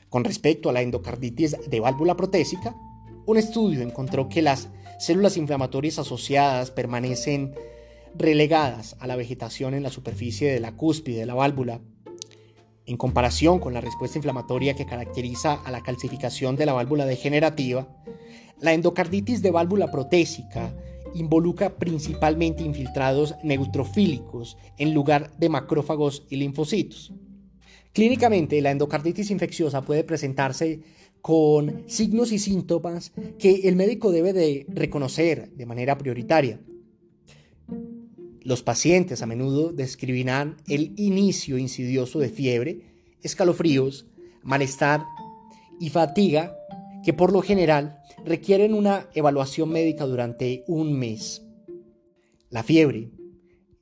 Con 0.09 0.23
respecto 0.23 0.69
a 0.69 0.73
la 0.73 0.81
endocarditis 0.81 1.57
de 1.69 1.79
válvula 1.79 2.15
protésica, 2.15 2.75
un 3.25 3.37
estudio 3.37 3.81
encontró 3.81 4.29
que 4.29 4.41
las 4.41 4.69
células 4.97 5.35
inflamatorias 5.35 5.99
asociadas 5.99 6.71
permanecen 6.71 7.53
relegadas 8.17 8.95
a 8.99 9.07
la 9.07 9.15
vegetación 9.15 9.73
en 9.73 9.83
la 9.83 9.89
superficie 9.89 10.51
de 10.51 10.59
la 10.59 10.75
cúspide 10.75 11.19
de 11.19 11.25
la 11.25 11.33
válvula 11.33 11.81
en 12.87 12.97
comparación 12.97 13.59
con 13.59 13.73
la 13.73 13.81
respuesta 13.81 14.17
inflamatoria 14.17 14.73
que 14.73 14.85
caracteriza 14.85 15.53
a 15.53 15.71
la 15.71 15.83
calcificación 15.83 16.55
de 16.55 16.65
la 16.65 16.73
válvula 16.73 17.05
degenerativa, 17.05 17.87
la 18.59 18.73
endocarditis 18.73 19.41
de 19.41 19.51
válvula 19.51 19.91
protésica 19.91 20.73
involucra 21.13 21.77
principalmente 21.77 22.63
infiltrados 22.63 23.35
neutrofílicos 23.43 24.57
en 24.77 24.93
lugar 24.93 25.37
de 25.37 25.49
macrófagos 25.49 26.25
y 26.29 26.37
linfocitos. 26.37 27.13
Clínicamente, 27.93 28.61
la 28.61 28.71
endocarditis 28.71 29.31
infecciosa 29.31 29.81
puede 29.81 30.03
presentarse 30.03 30.81
con 31.21 31.83
signos 31.87 32.31
y 32.31 32.39
síntomas 32.39 33.11
que 33.37 33.67
el 33.67 33.75
médico 33.75 34.11
debe 34.11 34.31
de 34.33 34.65
reconocer 34.69 35.51
de 35.51 35.65
manera 35.65 35.97
prioritaria. 35.97 36.59
Los 38.47 38.63
pacientes 38.63 39.21
a 39.21 39.25
menudo 39.25 39.73
describirán 39.73 40.55
el 40.69 40.93
inicio 40.95 41.57
insidioso 41.57 42.17
de 42.19 42.29
fiebre, 42.29 42.79
escalofríos, 43.21 44.05
malestar 44.41 45.03
y 45.81 45.89
fatiga 45.89 46.57
que 47.03 47.11
por 47.11 47.33
lo 47.33 47.41
general 47.41 47.99
requieren 48.23 48.73
una 48.73 49.09
evaluación 49.13 49.67
médica 49.67 50.05
durante 50.05 50.63
un 50.65 50.97
mes. 50.97 51.41
La 52.49 52.63
fiebre, 52.63 53.09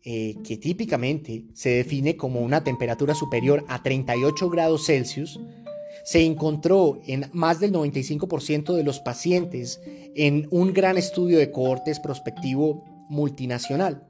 eh, 0.04 0.34
que 0.44 0.58
típicamente 0.58 1.46
se 1.54 1.70
define 1.70 2.18
como 2.18 2.40
una 2.40 2.64
temperatura 2.64 3.14
superior 3.14 3.64
a 3.68 3.84
38 3.84 4.50
grados 4.50 4.88
Celsius, 4.88 5.40
se 6.06 6.26
encontró 6.26 7.02
en 7.06 7.30
más 7.34 7.60
del 7.60 7.72
95% 7.72 8.74
de 8.74 8.84
los 8.84 9.00
pacientes 9.00 9.80
en 10.16 10.48
un 10.50 10.74
gran 10.74 10.98
estudio 10.98 11.38
de 11.38 11.52
cohortes 11.52 12.00
prospectivo 12.00 12.84
multinacional. 13.10 14.08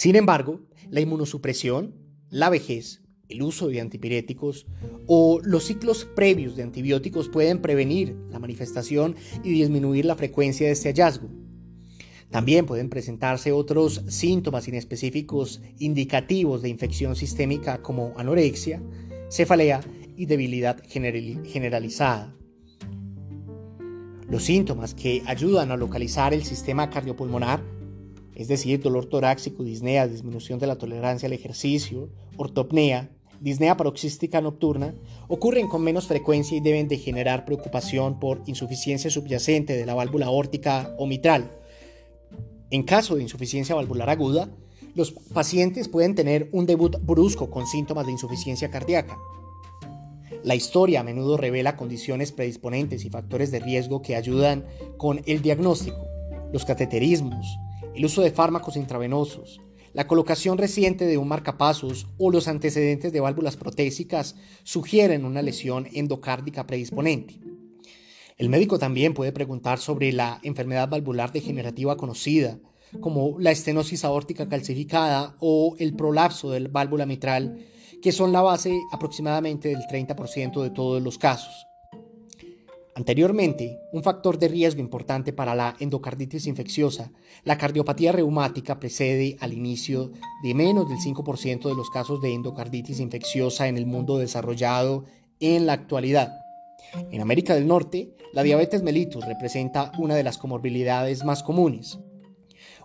Sin 0.00 0.16
embargo, 0.16 0.62
la 0.88 1.02
inmunosupresión, 1.02 1.94
la 2.30 2.48
vejez, 2.48 3.02
el 3.28 3.42
uso 3.42 3.68
de 3.68 3.82
antipiréticos 3.82 4.66
o 5.06 5.40
los 5.44 5.64
ciclos 5.64 6.08
previos 6.16 6.56
de 6.56 6.62
antibióticos 6.62 7.28
pueden 7.28 7.60
prevenir 7.60 8.16
la 8.30 8.38
manifestación 8.38 9.14
y 9.44 9.50
disminuir 9.50 10.06
la 10.06 10.16
frecuencia 10.16 10.66
de 10.66 10.72
este 10.72 10.88
hallazgo. 10.88 11.28
También 12.30 12.64
pueden 12.64 12.88
presentarse 12.88 13.52
otros 13.52 14.02
síntomas 14.08 14.66
inespecíficos 14.68 15.60
indicativos 15.78 16.62
de 16.62 16.70
infección 16.70 17.14
sistémica 17.14 17.82
como 17.82 18.14
anorexia, 18.16 18.82
cefalea 19.30 19.82
y 20.16 20.24
debilidad 20.24 20.82
generalizada. 20.88 22.34
Los 24.30 24.44
síntomas 24.44 24.94
que 24.94 25.22
ayudan 25.26 25.70
a 25.70 25.76
localizar 25.76 26.32
el 26.32 26.42
sistema 26.42 26.88
cardiopulmonar 26.88 27.79
es 28.40 28.48
decir, 28.48 28.80
dolor 28.80 29.04
torácico, 29.04 29.62
disnea, 29.62 30.08
disminución 30.08 30.58
de 30.58 30.66
la 30.66 30.78
tolerancia 30.78 31.26
al 31.26 31.34
ejercicio, 31.34 32.08
ortopnea, 32.38 33.10
disnea 33.38 33.76
paroxística 33.76 34.40
nocturna, 34.40 34.94
ocurren 35.28 35.68
con 35.68 35.82
menos 35.82 36.06
frecuencia 36.06 36.56
y 36.56 36.60
deben 36.60 36.88
de 36.88 36.96
generar 36.96 37.44
preocupación 37.44 38.18
por 38.18 38.40
insuficiencia 38.46 39.10
subyacente 39.10 39.76
de 39.76 39.84
la 39.84 39.92
válvula 39.92 40.24
aórtica 40.24 40.94
o 40.96 41.06
mitral. 41.06 41.50
En 42.70 42.82
caso 42.82 43.14
de 43.14 43.24
insuficiencia 43.24 43.74
valvular 43.74 44.08
aguda, 44.08 44.48
los 44.94 45.12
pacientes 45.12 45.88
pueden 45.88 46.14
tener 46.14 46.48
un 46.52 46.64
debut 46.64 46.96
brusco 47.02 47.50
con 47.50 47.66
síntomas 47.66 48.06
de 48.06 48.12
insuficiencia 48.12 48.70
cardíaca. 48.70 49.18
La 50.44 50.54
historia 50.54 51.00
a 51.00 51.04
menudo 51.04 51.36
revela 51.36 51.76
condiciones 51.76 52.32
predisponentes 52.32 53.04
y 53.04 53.10
factores 53.10 53.50
de 53.50 53.60
riesgo 53.60 54.00
que 54.00 54.16
ayudan 54.16 54.64
con 54.96 55.20
el 55.26 55.42
diagnóstico. 55.42 56.06
Los 56.54 56.64
cateterismos, 56.64 57.46
el 57.94 58.04
uso 58.04 58.22
de 58.22 58.30
fármacos 58.30 58.76
intravenosos, 58.76 59.60
la 59.92 60.06
colocación 60.06 60.56
reciente 60.56 61.06
de 61.06 61.18
un 61.18 61.26
marcapasos 61.26 62.06
o 62.16 62.30
los 62.30 62.46
antecedentes 62.46 63.12
de 63.12 63.20
válvulas 63.20 63.56
protésicas 63.56 64.36
sugieren 64.62 65.24
una 65.24 65.42
lesión 65.42 65.88
endocárdica 65.92 66.66
predisponente. 66.66 67.40
El 68.38 68.48
médico 68.48 68.78
también 68.78 69.14
puede 69.14 69.32
preguntar 69.32 69.78
sobre 69.78 70.12
la 70.12 70.40
enfermedad 70.44 70.88
valvular 70.88 71.32
degenerativa 71.32 71.96
conocida, 71.96 72.58
como 73.00 73.38
la 73.38 73.50
estenosis 73.50 74.04
aórtica 74.04 74.48
calcificada 74.48 75.36
o 75.40 75.74
el 75.78 75.94
prolapso 75.94 76.50
de 76.50 76.60
la 76.60 76.68
válvula 76.68 77.06
mitral, 77.06 77.58
que 78.00 78.12
son 78.12 78.32
la 78.32 78.42
base 78.42 78.72
aproximadamente 78.92 79.68
del 79.68 79.82
30% 79.82 80.62
de 80.62 80.70
todos 80.70 81.02
los 81.02 81.18
casos. 81.18 81.66
Anteriormente, 83.00 83.80
un 83.92 84.02
factor 84.02 84.38
de 84.38 84.46
riesgo 84.46 84.82
importante 84.82 85.32
para 85.32 85.54
la 85.54 85.74
endocarditis 85.80 86.46
infecciosa, 86.46 87.10
la 87.44 87.56
cardiopatía 87.56 88.12
reumática 88.12 88.78
precede 88.78 89.38
al 89.40 89.54
inicio 89.54 90.12
de 90.42 90.52
menos 90.52 90.86
del 90.86 90.98
5% 90.98 91.66
de 91.66 91.74
los 91.74 91.88
casos 91.88 92.20
de 92.20 92.34
endocarditis 92.34 93.00
infecciosa 93.00 93.68
en 93.68 93.78
el 93.78 93.86
mundo 93.86 94.18
desarrollado 94.18 95.06
en 95.40 95.64
la 95.64 95.72
actualidad. 95.72 96.42
En 97.10 97.22
América 97.22 97.54
del 97.54 97.66
Norte, 97.66 98.14
la 98.34 98.42
diabetes 98.42 98.82
mellitus 98.82 99.24
representa 99.24 99.92
una 99.98 100.14
de 100.14 100.22
las 100.22 100.36
comorbilidades 100.36 101.24
más 101.24 101.42
comunes. 101.42 101.98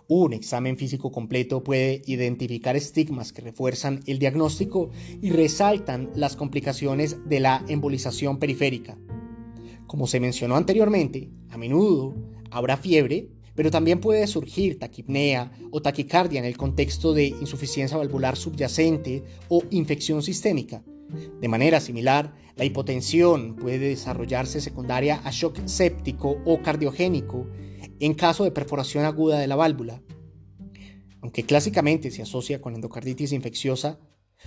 Un 0.08 0.32
examen 0.32 0.78
físico 0.78 1.12
completo 1.12 1.62
puede 1.62 2.00
identificar 2.06 2.74
estigmas 2.74 3.34
que 3.34 3.42
refuerzan 3.42 4.00
el 4.06 4.18
diagnóstico 4.18 4.88
y 5.20 5.28
resaltan 5.28 6.10
las 6.14 6.36
complicaciones 6.36 7.18
de 7.28 7.40
la 7.40 7.62
embolización 7.68 8.38
periférica. 8.38 8.96
Como 9.86 10.06
se 10.06 10.20
mencionó 10.20 10.56
anteriormente, 10.56 11.30
a 11.50 11.58
menudo 11.58 12.14
habrá 12.50 12.76
fiebre, 12.76 13.30
pero 13.54 13.70
también 13.70 14.00
puede 14.00 14.26
surgir 14.26 14.78
taquipnea 14.78 15.50
o 15.70 15.80
taquicardia 15.80 16.38
en 16.38 16.44
el 16.44 16.56
contexto 16.56 17.14
de 17.14 17.26
insuficiencia 17.26 17.96
valvular 17.96 18.36
subyacente 18.36 19.24
o 19.48 19.62
infección 19.70 20.22
sistémica. 20.22 20.82
De 21.40 21.48
manera 21.48 21.80
similar, 21.80 22.34
la 22.56 22.64
hipotensión 22.64 23.56
puede 23.56 23.78
desarrollarse 23.78 24.60
secundaria 24.60 25.20
a 25.24 25.30
shock 25.30 25.66
séptico 25.66 26.38
o 26.44 26.62
cardiogénico 26.62 27.48
en 28.00 28.14
caso 28.14 28.44
de 28.44 28.50
perforación 28.50 29.04
aguda 29.04 29.38
de 29.38 29.46
la 29.46 29.56
válvula. 29.56 30.02
Aunque 31.22 31.44
clásicamente 31.44 32.10
se 32.10 32.22
asocia 32.22 32.60
con 32.60 32.74
endocarditis 32.74 33.32
infecciosa, 33.32 33.98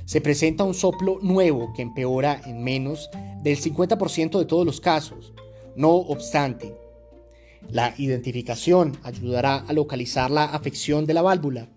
se 0.05 0.21
presenta 0.21 0.63
un 0.63 0.73
soplo 0.73 1.19
nuevo 1.21 1.73
que 1.75 1.81
empeora 1.81 2.41
en 2.45 2.63
menos 2.63 3.09
del 3.43 3.57
50% 3.59 4.39
de 4.39 4.45
todos 4.45 4.65
los 4.65 4.81
casos, 4.81 5.33
No 5.75 5.91
obstante, 5.95 6.75
la 7.69 7.93
identificación 7.97 8.97
ayudará 9.03 9.57
a 9.57 9.73
localizar 9.73 10.31
la 10.31 10.45
afección 10.45 11.05
de 11.05 11.13
la 11.13 11.21
válvula. 11.21 11.69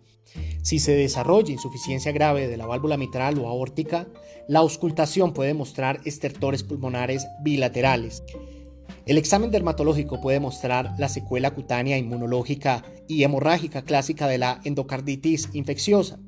Si 0.63 0.79
se 0.79 0.93
desarrolla 0.97 1.53
insuficiencia 1.53 2.13
grave 2.13 2.49
de 2.49 2.57
la 2.57 2.67
válvula 2.67 2.97
mitral 2.97 3.39
o 3.39 3.47
aórtica, 3.47 4.09
la 4.49 4.61
auscultación 4.61 5.35
puede 5.35 5.55
mostrar 5.55 6.01
estertores 6.05 6.63
pulmonares 6.63 7.27
bilaterales. 7.43 8.23
El 9.05 9.19
examen 9.19 9.51
dermatológico 9.51 10.21
puede 10.21 10.41
mostrar 10.41 10.95
la 10.99 11.09
secuela 11.09 11.51
cutánea 11.51 11.99
inmunológica 11.99 12.85
y 13.09 13.25
hemorrágica 13.25 13.83
clásica 13.83 14.29
de 14.29 14.39
la 14.39 14.61
endocarditis 14.65 15.51
infecciosa. 15.53 16.21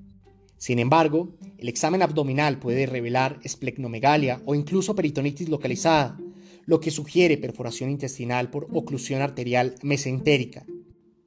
Sin 0.59 0.79
embargo, 0.79 1.29
el 1.65 1.71
examen 1.71 2.03
abdominal 2.03 2.59
puede 2.59 2.85
revelar 2.85 3.41
esplecnomegalia 3.43 4.43
o 4.45 4.55
incluso 4.55 4.95
peritonitis 4.95 5.49
localizada, 5.49 6.19
lo 6.67 6.79
que 6.79 6.91
sugiere 6.91 7.39
perforación 7.39 7.89
intestinal 7.89 8.51
por 8.51 8.69
oclusión 8.75 9.23
arterial 9.23 9.75
mesentérica. 9.81 10.67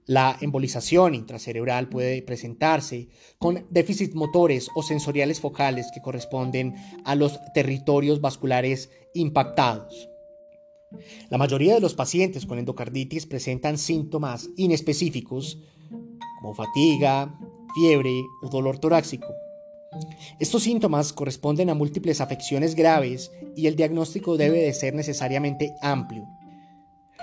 La 0.05 0.37
embolización 0.39 1.15
intracerebral 1.15 1.89
puede 1.89 2.21
presentarse 2.21 3.09
con 3.39 3.65
déficits 3.71 4.13
motores 4.13 4.69
o 4.75 4.83
sensoriales 4.83 5.41
focales 5.41 5.87
que 5.91 6.03
corresponden 6.03 6.75
a 7.03 7.15
los 7.15 7.39
territorios 7.55 8.21
vasculares 8.21 8.91
impactados. 9.15 10.07
La 11.31 11.39
mayoría 11.39 11.73
de 11.73 11.81
los 11.81 11.95
pacientes 11.95 12.45
con 12.45 12.59
endocarditis 12.59 13.25
presentan 13.25 13.79
síntomas 13.79 14.51
inespecíficos 14.55 15.57
como 16.39 16.53
fatiga, 16.53 17.35
fiebre 17.73 18.21
o 18.43 18.49
dolor 18.49 18.77
torácico. 18.77 19.33
Estos 20.39 20.63
síntomas 20.63 21.13
corresponden 21.13 21.69
a 21.69 21.73
múltiples 21.73 22.21
afecciones 22.21 22.75
graves 22.75 23.31
y 23.55 23.67
el 23.67 23.75
diagnóstico 23.75 24.37
debe 24.37 24.59
de 24.59 24.73
ser 24.73 24.93
necesariamente 24.93 25.75
amplio. 25.81 26.27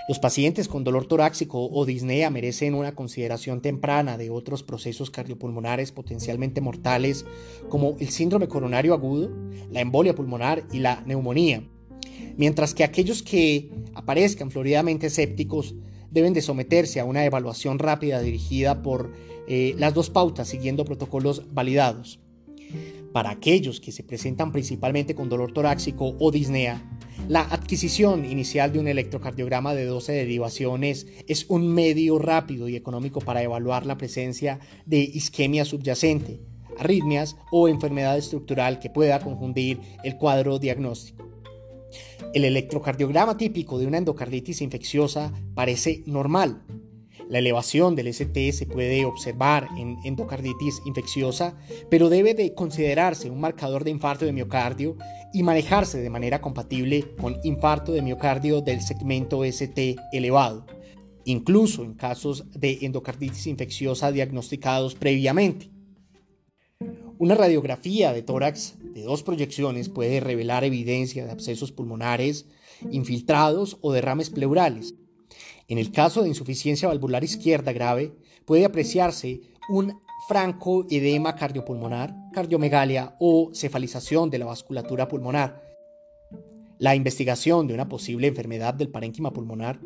Los 0.07 0.19
pacientes 0.19 0.67
con 0.67 0.83
dolor 0.83 1.07
torácico 1.07 1.67
o 1.67 1.83
disnea 1.83 2.29
merecen 2.29 2.75
una 2.75 2.93
consideración 2.93 3.61
temprana 3.61 4.17
de 4.17 4.29
otros 4.29 4.61
procesos 4.61 5.09
cardiopulmonares 5.09 5.91
potencialmente 5.91 6.61
mortales 6.61 7.25
como 7.69 7.95
el 7.99 8.09
síndrome 8.09 8.47
coronario 8.47 8.93
agudo, 8.93 9.31
la 9.71 9.81
embolia 9.81 10.13
pulmonar 10.13 10.63
y 10.71 10.77
la 10.77 11.01
neumonía, 11.07 11.63
mientras 12.37 12.75
que 12.75 12.83
aquellos 12.83 13.23
que 13.23 13.71
aparezcan 13.95 14.51
floridamente 14.51 15.07
escépticos 15.07 15.73
deben 16.11 16.33
de 16.33 16.43
someterse 16.43 16.99
a 16.99 17.05
una 17.05 17.25
evaluación 17.25 17.79
rápida 17.79 18.21
dirigida 18.21 18.83
por 18.83 19.11
eh, 19.47 19.73
las 19.79 19.95
dos 19.95 20.11
pautas 20.11 20.47
siguiendo 20.47 20.85
protocolos 20.85 21.51
validados. 21.51 22.19
Para 23.11 23.29
aquellos 23.29 23.79
que 23.79 23.91
se 23.91 24.03
presentan 24.03 24.51
principalmente 24.51 25.15
con 25.15 25.29
dolor 25.29 25.53
torácico 25.53 26.15
o 26.19 26.31
disnea, 26.31 26.83
la 27.27 27.41
adquisición 27.41 28.25
inicial 28.25 28.71
de 28.71 28.79
un 28.79 28.87
electrocardiograma 28.87 29.73
de 29.73 29.85
12 29.85 30.11
derivaciones 30.11 31.07
es 31.27 31.45
un 31.49 31.73
medio 31.73 32.19
rápido 32.19 32.67
y 32.67 32.75
económico 32.75 33.21
para 33.21 33.41
evaluar 33.41 33.85
la 33.85 33.97
presencia 33.97 34.59
de 34.85 34.99
isquemia 34.99 35.65
subyacente, 35.65 36.41
arritmias 36.77 37.37
o 37.51 37.67
enfermedad 37.67 38.17
estructural 38.17 38.79
que 38.79 38.89
pueda 38.89 39.19
confundir 39.21 39.79
el 40.03 40.17
cuadro 40.17 40.59
diagnóstico. 40.59 41.25
El 42.33 42.43
electrocardiograma 42.43 43.37
típico 43.37 43.79
de 43.79 43.87
una 43.87 43.97
endocarditis 43.97 44.61
infecciosa 44.61 45.31
parece 45.53 46.03
normal, 46.05 46.63
la 47.29 47.39
elevación 47.39 47.95
del 47.95 48.07
ST 48.07 48.51
se 48.51 48.65
puede 48.65 49.05
observar 49.05 49.67
en 49.77 49.97
endocarditis 50.03 50.81
infecciosa, 50.85 51.57
pero 51.89 52.09
debe 52.09 52.33
de 52.33 52.53
considerarse 52.53 53.29
un 53.29 53.39
marcador 53.39 53.83
de 53.83 53.91
infarto 53.91 54.25
de 54.25 54.33
miocardio 54.33 54.95
y 55.33 55.41
manejarse 55.41 55.99
de 55.99 56.09
manera 56.09 56.39
compatible 56.41 57.15
con 57.19 57.37
infarto 57.43 57.91
de 57.91 58.01
miocardio 58.01 58.61
del 58.61 58.81
segmento 58.81 59.43
ST 59.43 59.95
elevado, 60.11 60.65
incluso 61.25 61.83
en 61.83 61.95
casos 61.95 62.45
de 62.51 62.79
endocarditis 62.81 63.47
infecciosa 63.47 64.11
diagnosticados 64.11 64.95
previamente. 64.95 65.71
Una 67.17 67.33
radiografía 67.33 68.13
de 68.13 68.21
tórax 68.21 68.75
de 68.93 69.03
dos 69.03 69.23
proyecciones 69.23 69.89
puede 69.89 70.19
revelar 70.19 70.63
evidencia 70.63 71.25
de 71.25 71.31
abscesos 71.31 71.71
pulmonares, 71.71 72.45
infiltrados 72.91 73.77
o 73.81 73.93
derrames 73.93 74.29
pleurales. 74.29 74.95
En 75.67 75.77
el 75.77 75.91
caso 75.91 76.21
de 76.21 76.29
insuficiencia 76.29 76.87
valvular 76.87 77.23
izquierda 77.23 77.73
grave, 77.73 78.13
puede 78.45 78.65
apreciarse 78.65 79.41
un 79.69 79.99
franco 80.27 80.85
edema 80.89 81.35
cardiopulmonar, 81.35 82.15
cardiomegalia 82.33 83.15
o 83.19 83.51
cefalización 83.53 84.29
de 84.29 84.39
la 84.39 84.45
vasculatura 84.45 85.07
pulmonar. 85.07 85.61
La 86.77 86.95
investigación 86.95 87.67
de 87.67 87.73
una 87.73 87.87
posible 87.87 88.27
enfermedad 88.27 88.73
del 88.73 88.89
parénquima 88.89 89.31
pulmonar, 89.31 89.79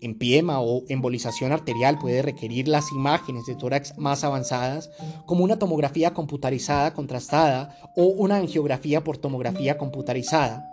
empiema 0.00 0.60
o 0.60 0.82
embolización 0.88 1.52
arterial 1.52 1.98
puede 1.98 2.22
requerir 2.22 2.68
las 2.68 2.90
imágenes 2.92 3.46
de 3.46 3.54
tórax 3.54 3.96
más 3.98 4.24
avanzadas 4.24 4.90
como 5.26 5.44
una 5.44 5.58
tomografía 5.58 6.12
computarizada 6.12 6.92
contrastada 6.94 7.78
o 7.96 8.06
una 8.06 8.36
angiografía 8.36 9.04
por 9.04 9.18
tomografía 9.18 9.78
computarizada. 9.78 10.71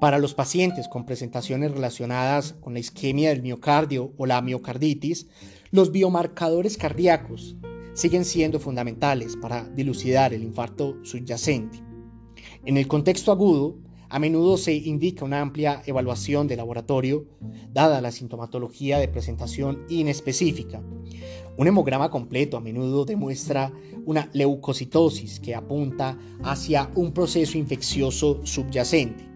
Para 0.00 0.18
los 0.18 0.34
pacientes 0.34 0.88
con 0.88 1.06
presentaciones 1.06 1.72
relacionadas 1.72 2.52
con 2.60 2.74
la 2.74 2.80
isquemia 2.80 3.30
del 3.30 3.40
miocardio 3.40 4.12
o 4.18 4.26
la 4.26 4.42
miocarditis, 4.42 5.26
los 5.70 5.90
biomarcadores 5.90 6.76
cardíacos 6.76 7.56
siguen 7.94 8.26
siendo 8.26 8.60
fundamentales 8.60 9.36
para 9.36 9.64
dilucidar 9.70 10.34
el 10.34 10.42
infarto 10.42 10.98
subyacente. 11.02 11.82
En 12.66 12.76
el 12.76 12.86
contexto 12.88 13.32
agudo, 13.32 13.78
a 14.10 14.18
menudo 14.18 14.58
se 14.58 14.74
indica 14.74 15.24
una 15.24 15.40
amplia 15.40 15.82
evaluación 15.86 16.46
de 16.46 16.56
laboratorio, 16.56 17.26
dada 17.72 18.02
la 18.02 18.12
sintomatología 18.12 18.98
de 18.98 19.08
presentación 19.08 19.86
inespecífica. 19.88 20.82
Un 21.56 21.66
hemograma 21.68 22.10
completo 22.10 22.58
a 22.58 22.60
menudo 22.60 23.06
demuestra 23.06 23.72
una 24.04 24.28
leucocitosis 24.34 25.40
que 25.40 25.54
apunta 25.54 26.18
hacia 26.44 26.90
un 26.94 27.12
proceso 27.12 27.56
infeccioso 27.56 28.44
subyacente. 28.44 29.35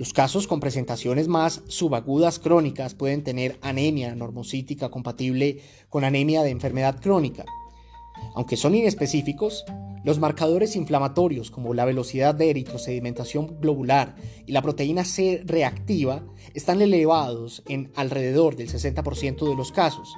Los 0.00 0.14
casos 0.14 0.46
con 0.46 0.60
presentaciones 0.60 1.28
más 1.28 1.60
subagudas 1.68 2.38
crónicas 2.38 2.94
pueden 2.94 3.22
tener 3.22 3.58
anemia 3.60 4.14
normocítica 4.14 4.88
compatible 4.88 5.60
con 5.90 6.04
anemia 6.04 6.42
de 6.42 6.48
enfermedad 6.48 7.02
crónica. 7.02 7.44
Aunque 8.34 8.56
son 8.56 8.74
inespecíficos, 8.74 9.62
los 10.02 10.18
marcadores 10.18 10.74
inflamatorios 10.74 11.50
como 11.50 11.74
la 11.74 11.84
velocidad 11.84 12.34
de 12.34 12.48
eritrosedimentación 12.48 13.60
globular 13.60 14.16
y 14.46 14.52
la 14.52 14.62
proteína 14.62 15.04
C 15.04 15.42
reactiva 15.44 16.22
están 16.54 16.80
elevados 16.80 17.62
en 17.68 17.92
alrededor 17.94 18.56
del 18.56 18.70
60% 18.70 19.50
de 19.50 19.54
los 19.54 19.70
casos. 19.70 20.16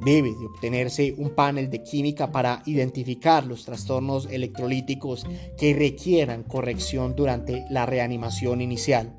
Debe 0.00 0.30
de 0.34 0.46
obtenerse 0.46 1.14
un 1.18 1.30
panel 1.30 1.70
de 1.70 1.82
química 1.82 2.30
para 2.30 2.62
identificar 2.66 3.44
los 3.44 3.64
trastornos 3.64 4.26
electrolíticos 4.30 5.26
que 5.58 5.74
requieran 5.74 6.44
corrección 6.44 7.16
durante 7.16 7.64
la 7.68 7.84
reanimación 7.84 8.60
inicial. 8.60 9.16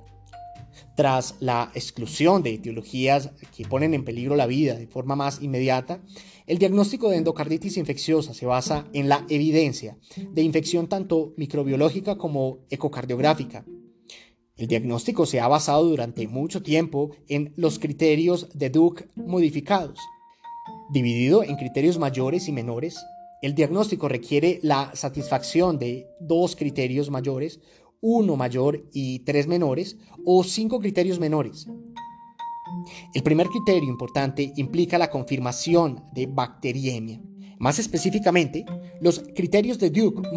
Tras 0.96 1.36
la 1.40 1.72
exclusión 1.76 2.44
de 2.44 2.54
etiologías 2.54 3.32
que 3.56 3.66
ponen 3.66 3.94
en 3.94 4.06
peligro 4.06 4.36
la 4.36 4.48
vida 4.48 4.76
de 4.76 4.88
forma 4.88 5.16
más 5.16 5.42
inmediata, 5.42 6.02
el 6.48 6.58
diagnóstico 6.58 7.10
de 7.10 7.18
endocarditis 7.18 7.78
infecciosa 7.78 8.34
se 8.34 8.46
basa 8.46 8.88
en 8.94 9.10
la 9.10 9.26
evidencia 9.30 9.98
de 10.32 10.42
infección 10.42 10.88
tanto 10.88 11.34
microbiológica 11.38 12.18
como 12.18 12.60
ecocardiográfica. 12.70 13.66
El 14.56 14.68
diagnóstico 14.68 15.26
se 15.26 15.40
ha 15.40 15.48
basado 15.48 15.86
durante 15.86 16.28
mucho 16.28 16.62
tiempo 16.64 17.12
en 17.28 17.54
los 17.56 17.80
criterios 17.80 18.50
de 18.54 18.70
Duke 18.70 19.08
modificados 19.16 20.00
Dividido 20.92 21.44
en 21.44 21.56
criterios 21.56 22.00
mayores 22.00 22.48
y 22.48 22.52
menores, 22.52 23.06
el 23.44 23.54
diagnóstico 23.54 24.10
requiere 24.10 24.60
la 24.64 24.92
satisfacción 24.96 25.78
de 25.78 26.08
dos 26.20 26.56
criterios 26.56 27.12
mayores, 27.12 27.60
uno 28.02 28.36
mayor 28.36 28.84
y 28.92 29.20
tres 29.20 29.46
menores, 29.46 29.98
o 30.26 30.44
cinco 30.44 30.80
criterios 30.80 31.20
menores. 31.20 31.68
El 33.14 33.22
primer 33.22 33.48
criterio 33.48 33.88
importante 33.88 34.52
implica 34.56 34.98
la 34.98 35.12
confirmación 35.12 36.04
de 36.12 36.26
bacteriemia. 36.26 37.22
Más 37.60 37.78
específicamente, 37.78 38.66
los 39.00 39.20
criterios 39.36 39.78
de 39.78 39.92
Duke 39.92 40.28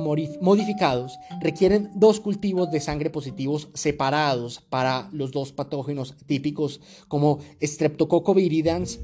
modificados 0.40 1.18
requieren 1.40 1.90
dos 1.94 2.20
cultivos 2.20 2.70
de 2.70 2.80
sangre 2.80 3.10
positivos 3.10 3.70
separados 3.74 4.60
para 4.60 5.08
los 5.12 5.30
dos 5.30 5.52
patógenos 5.52 6.16
típicos 6.26 6.80
como 7.08 7.38
Streptococcus 7.62 8.34
viridans 8.34 9.00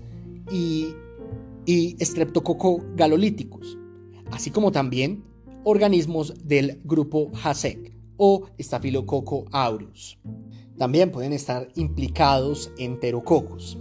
y 0.50 0.88
y 1.68 2.02
Streptococcus 2.02 2.82
galolíticos, 2.96 3.76
así 4.30 4.50
como 4.50 4.72
también 4.72 5.22
organismos 5.64 6.32
del 6.48 6.80
grupo 6.82 7.30
HASEC 7.44 7.92
o 8.16 8.46
Staphylococcus 8.58 9.44
aureus. 9.52 10.18
También 10.78 11.12
pueden 11.12 11.34
estar 11.34 11.68
implicados 11.74 12.72
enterococos. 12.78 13.76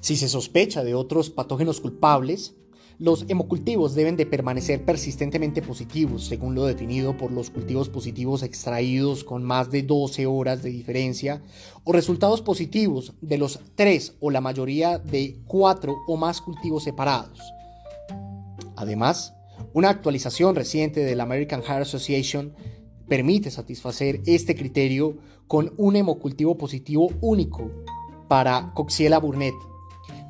Si 0.00 0.14
se 0.14 0.28
sospecha 0.28 0.84
de 0.84 0.94
otros 0.94 1.30
patógenos 1.30 1.80
culpables, 1.80 2.54
Los 3.00 3.24
hemocultivos 3.28 3.94
deben 3.94 4.18
de 4.18 4.26
permanecer 4.26 4.84
persistentemente 4.84 5.62
positivos, 5.62 6.26
según 6.26 6.54
lo 6.54 6.66
definido 6.66 7.16
por 7.16 7.32
los 7.32 7.48
cultivos 7.48 7.88
positivos 7.88 8.42
extraídos 8.42 9.24
con 9.24 9.42
más 9.42 9.70
de 9.70 9.82
12 9.82 10.26
horas 10.26 10.62
de 10.62 10.68
diferencia, 10.68 11.40
o 11.84 11.92
resultados 11.92 12.42
positivos 12.42 13.14
de 13.22 13.38
los 13.38 13.58
3 13.74 14.16
o 14.20 14.30
la 14.30 14.42
mayoría 14.42 14.98
de 14.98 15.40
4 15.46 15.96
o 16.06 16.16
más 16.18 16.42
cultivos 16.42 16.84
separados. 16.84 17.40
Además, 18.76 19.32
una 19.72 19.88
actualización 19.88 20.54
reciente 20.54 21.00
de 21.00 21.16
la 21.16 21.22
American 21.22 21.62
Heart 21.62 21.80
Association 21.80 22.52
permite 23.08 23.50
satisfacer 23.50 24.20
este 24.26 24.54
criterio 24.54 25.16
con 25.46 25.72
un 25.78 25.96
hemocultivo 25.96 26.58
positivo 26.58 27.08
único 27.22 27.70
para 28.28 28.72
Coxiella 28.74 29.18
burnet. 29.18 29.54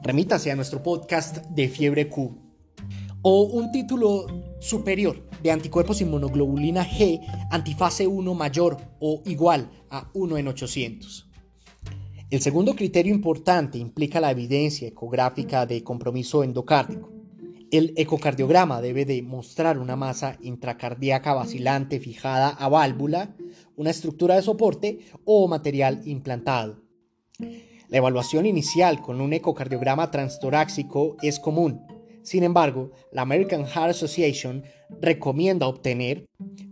Remítase 0.05 0.53
a 0.53 0.57
nuestro 0.57 0.85
podcast 0.85 1.39
de 1.47 1.69
fiebre 1.69 2.09
Q 2.09 2.50
o 3.23 3.43
un 3.43 3.71
título 3.71 4.27
superior 4.61 5.29
de 5.43 5.51
anticuerpos 5.51 6.01
inmunoglobulina 6.01 6.85
G 6.85 7.21
antifase 7.51 8.07
1 8.07 8.35
mayor 8.35 8.77
o 8.99 9.23
igual 9.27 9.71
a 9.91 10.09
1 10.15 10.39
en 10.39 10.49
800. 10.49 11.29
El 12.31 12.41
segundo 12.41 12.75
criterio 12.75 13.13
importante 13.13 13.79
implica 13.79 14.21
la 14.21 14.31
evidencia 14.31 14.87
ecográfica 14.87 15.67
de 15.67 15.83
compromiso 15.83 16.45
endocárdico. 16.45 17.11
El 17.71 17.93
ecocardiograma 17.97 18.81
debe 18.81 19.05
de 19.05 19.23
mostrar 19.23 19.79
una 19.79 19.97
masa 19.97 20.39
intracardíaca 20.41 21.35
vacilante 21.35 22.01
fijada 22.01 22.49
a 22.49 22.69
válvula, 22.69 23.37
una 23.77 23.91
estructura 23.91 24.37
de 24.37 24.43
soporte 24.43 25.01
o 25.25 25.47
material 25.49 26.03
implantado. 26.05 26.83
La 27.89 27.99
evaluación 27.99 28.47
inicial 28.47 29.01
con 29.01 29.21
un 29.21 29.33
ecocardiograma 29.33 30.11
transtoráxico 30.11 31.17
es 31.23 31.41
común, 31.41 31.81
sin 32.23 32.45
embargo, 32.45 32.93
la 33.13 33.23
American 33.23 33.65
Heart 33.67 33.91
Association 33.91 34.63
recomienda 35.01 35.67
obtener 35.67 36.27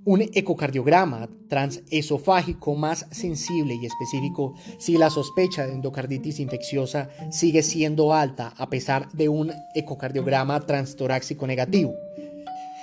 un 0.05 0.23
ecocardiograma 0.35 1.29
transesofágico 1.49 2.75
más 2.75 3.07
sensible 3.11 3.75
y 3.75 3.87
específico 3.87 4.55
si 4.79 4.99
la 4.99 5.11
sospecha 5.11 5.67
de 5.67 5.73
endocarditis 5.73 6.41
infecciosa 6.41 7.11
sigue 7.31 7.63
siendo 7.63 8.13
alta 8.13 8.55
a 8.57 8.69
pesar 8.69 9.11
de 9.13 9.29
un 9.29 9.53
ecocardiograma 9.75 10.61
transtoráxico 10.61 11.47
negativo. 11.47 11.95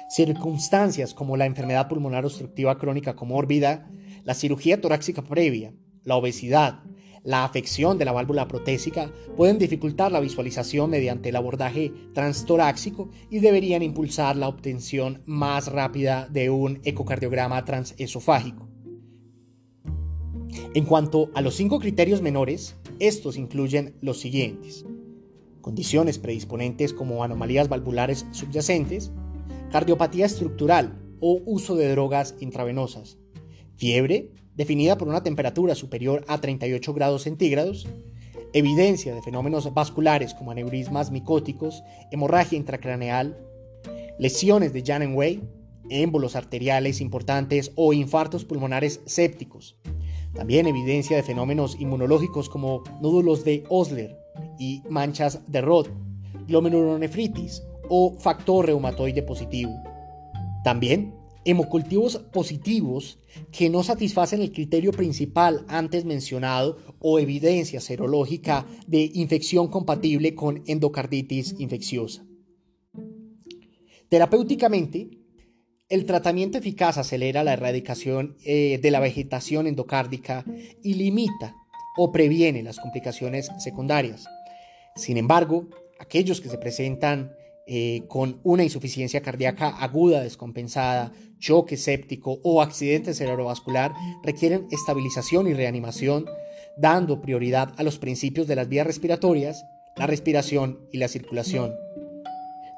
Circunstancias 0.09 1.13
como 1.13 1.37
la 1.37 1.45
enfermedad 1.45 1.87
pulmonar 1.87 2.25
obstructiva 2.25 2.77
crónica 2.77 3.15
comórbida, 3.15 3.89
la 4.23 4.33
cirugía 4.33 4.81
torácica 4.81 5.21
previa, 5.21 5.73
la 6.03 6.15
obesidad, 6.15 6.79
la 7.25 7.43
afección 7.43 7.97
de 7.97 8.05
la 8.05 8.11
válvula 8.11 8.47
protésica 8.47 9.11
pueden 9.35 9.57
dificultar 9.57 10.11
la 10.11 10.19
visualización 10.19 10.91
mediante 10.91 11.29
el 11.29 11.35
abordaje 11.35 11.91
transtoráxico 12.13 13.09
y 13.29 13.39
deberían 13.39 13.81
impulsar 13.81 14.35
la 14.37 14.47
obtención 14.47 15.23
más 15.25 15.67
rápida 15.67 16.27
de 16.29 16.51
un 16.51 16.79
ecocardiograma 16.83 17.65
transesofágico. 17.65 18.69
En 20.75 20.85
cuanto 20.85 21.31
a 21.33 21.41
los 21.41 21.55
cinco 21.55 21.79
criterios 21.79 22.21
menores, 22.21 22.75
estos 22.99 23.37
incluyen 23.37 23.95
los 24.01 24.19
siguientes. 24.19 24.85
Condiciones 25.61 26.19
predisponentes 26.19 26.93
como 26.93 27.23
anomalías 27.23 27.69
valvulares 27.69 28.25
subyacentes, 28.31 29.11
cardiopatía 29.71 30.27
estructural 30.27 31.01
o 31.19 31.41
uso 31.45 31.75
de 31.75 31.89
drogas 31.89 32.35
intravenosas, 32.39 33.17
fiebre, 33.75 34.31
definida 34.55 34.97
por 34.97 35.07
una 35.07 35.23
temperatura 35.23 35.75
superior 35.75 36.23
a 36.27 36.39
38 36.39 36.93
grados 36.93 37.23
centígrados, 37.23 37.87
evidencia 38.53 39.13
de 39.13 39.21
fenómenos 39.21 39.73
vasculares 39.73 40.33
como 40.33 40.51
aneurismas 40.51 41.11
micóticos, 41.11 41.83
hemorragia 42.11 42.57
intracraneal, 42.57 43.37
lesiones 44.17 44.73
de 44.73 44.83
Janeway, 44.85 45.41
émbolos 45.89 46.35
arteriales 46.35 47.01
importantes 47.01 47.71
o 47.75 47.93
infartos 47.93 48.45
pulmonares 48.45 49.01
sépticos. 49.05 49.77
También 50.33 50.67
evidencia 50.67 51.15
de 51.15 51.23
fenómenos 51.23 51.79
inmunológicos 51.79 52.49
como 52.49 52.83
nódulos 53.01 53.43
de 53.45 53.63
Osler 53.69 54.17
y 54.59 54.83
manchas 54.89 55.39
de 55.47 55.61
Roth, 55.61 55.89
glomerulonefritis 56.47 57.63
o 57.89 58.13
factor 58.19 58.65
reumatoide 58.65 59.23
positivo. 59.23 59.73
También 60.63 61.14
hemocultivos 61.45 62.17
positivos 62.33 63.19
que 63.51 63.69
no 63.69 63.83
satisfacen 63.83 64.41
el 64.41 64.51
criterio 64.51 64.91
principal 64.91 65.63
antes 65.67 66.03
mencionado 66.03 66.77
o 66.99 67.19
evidencia 67.19 67.79
serológica 67.79 68.65
de 68.87 69.11
infección 69.13 69.67
compatible 69.67 70.35
con 70.35 70.63
endocarditis 70.65 71.55
infecciosa. 71.59 72.25
Terapéuticamente, 74.09 75.09
el 75.87 76.05
tratamiento 76.05 76.57
eficaz 76.57 76.97
acelera 76.97 77.43
la 77.43 77.53
erradicación 77.53 78.37
eh, 78.43 78.79
de 78.81 78.91
la 78.91 78.99
vegetación 78.99 79.67
endocárdica 79.67 80.43
y 80.83 80.95
limita 80.95 81.55
o 81.95 82.11
previene 82.11 82.63
las 82.63 82.79
complicaciones 82.79 83.51
secundarias. 83.59 84.25
Sin 84.95 85.17
embargo, 85.17 85.67
aquellos 85.99 86.41
que 86.41 86.49
se 86.49 86.57
presentan 86.57 87.31
eh, 87.67 88.03
con 88.07 88.39
una 88.43 88.63
insuficiencia 88.63 89.21
cardíaca 89.21 89.69
aguda 89.69 90.21
descompensada, 90.21 91.11
choque 91.39 91.77
séptico 91.77 92.39
o 92.43 92.61
accidente 92.61 93.13
cerebrovascular 93.13 93.91
requieren 94.23 94.67
estabilización 94.71 95.47
y 95.47 95.53
reanimación, 95.53 96.25
dando 96.77 97.21
prioridad 97.21 97.73
a 97.77 97.83
los 97.83 97.97
principios 97.97 98.47
de 98.47 98.55
las 98.55 98.69
vías 98.69 98.85
respiratorias, 98.85 99.65
la 99.95 100.05
respiración 100.05 100.79
y 100.91 100.99
la 100.99 101.07
circulación. 101.07 101.73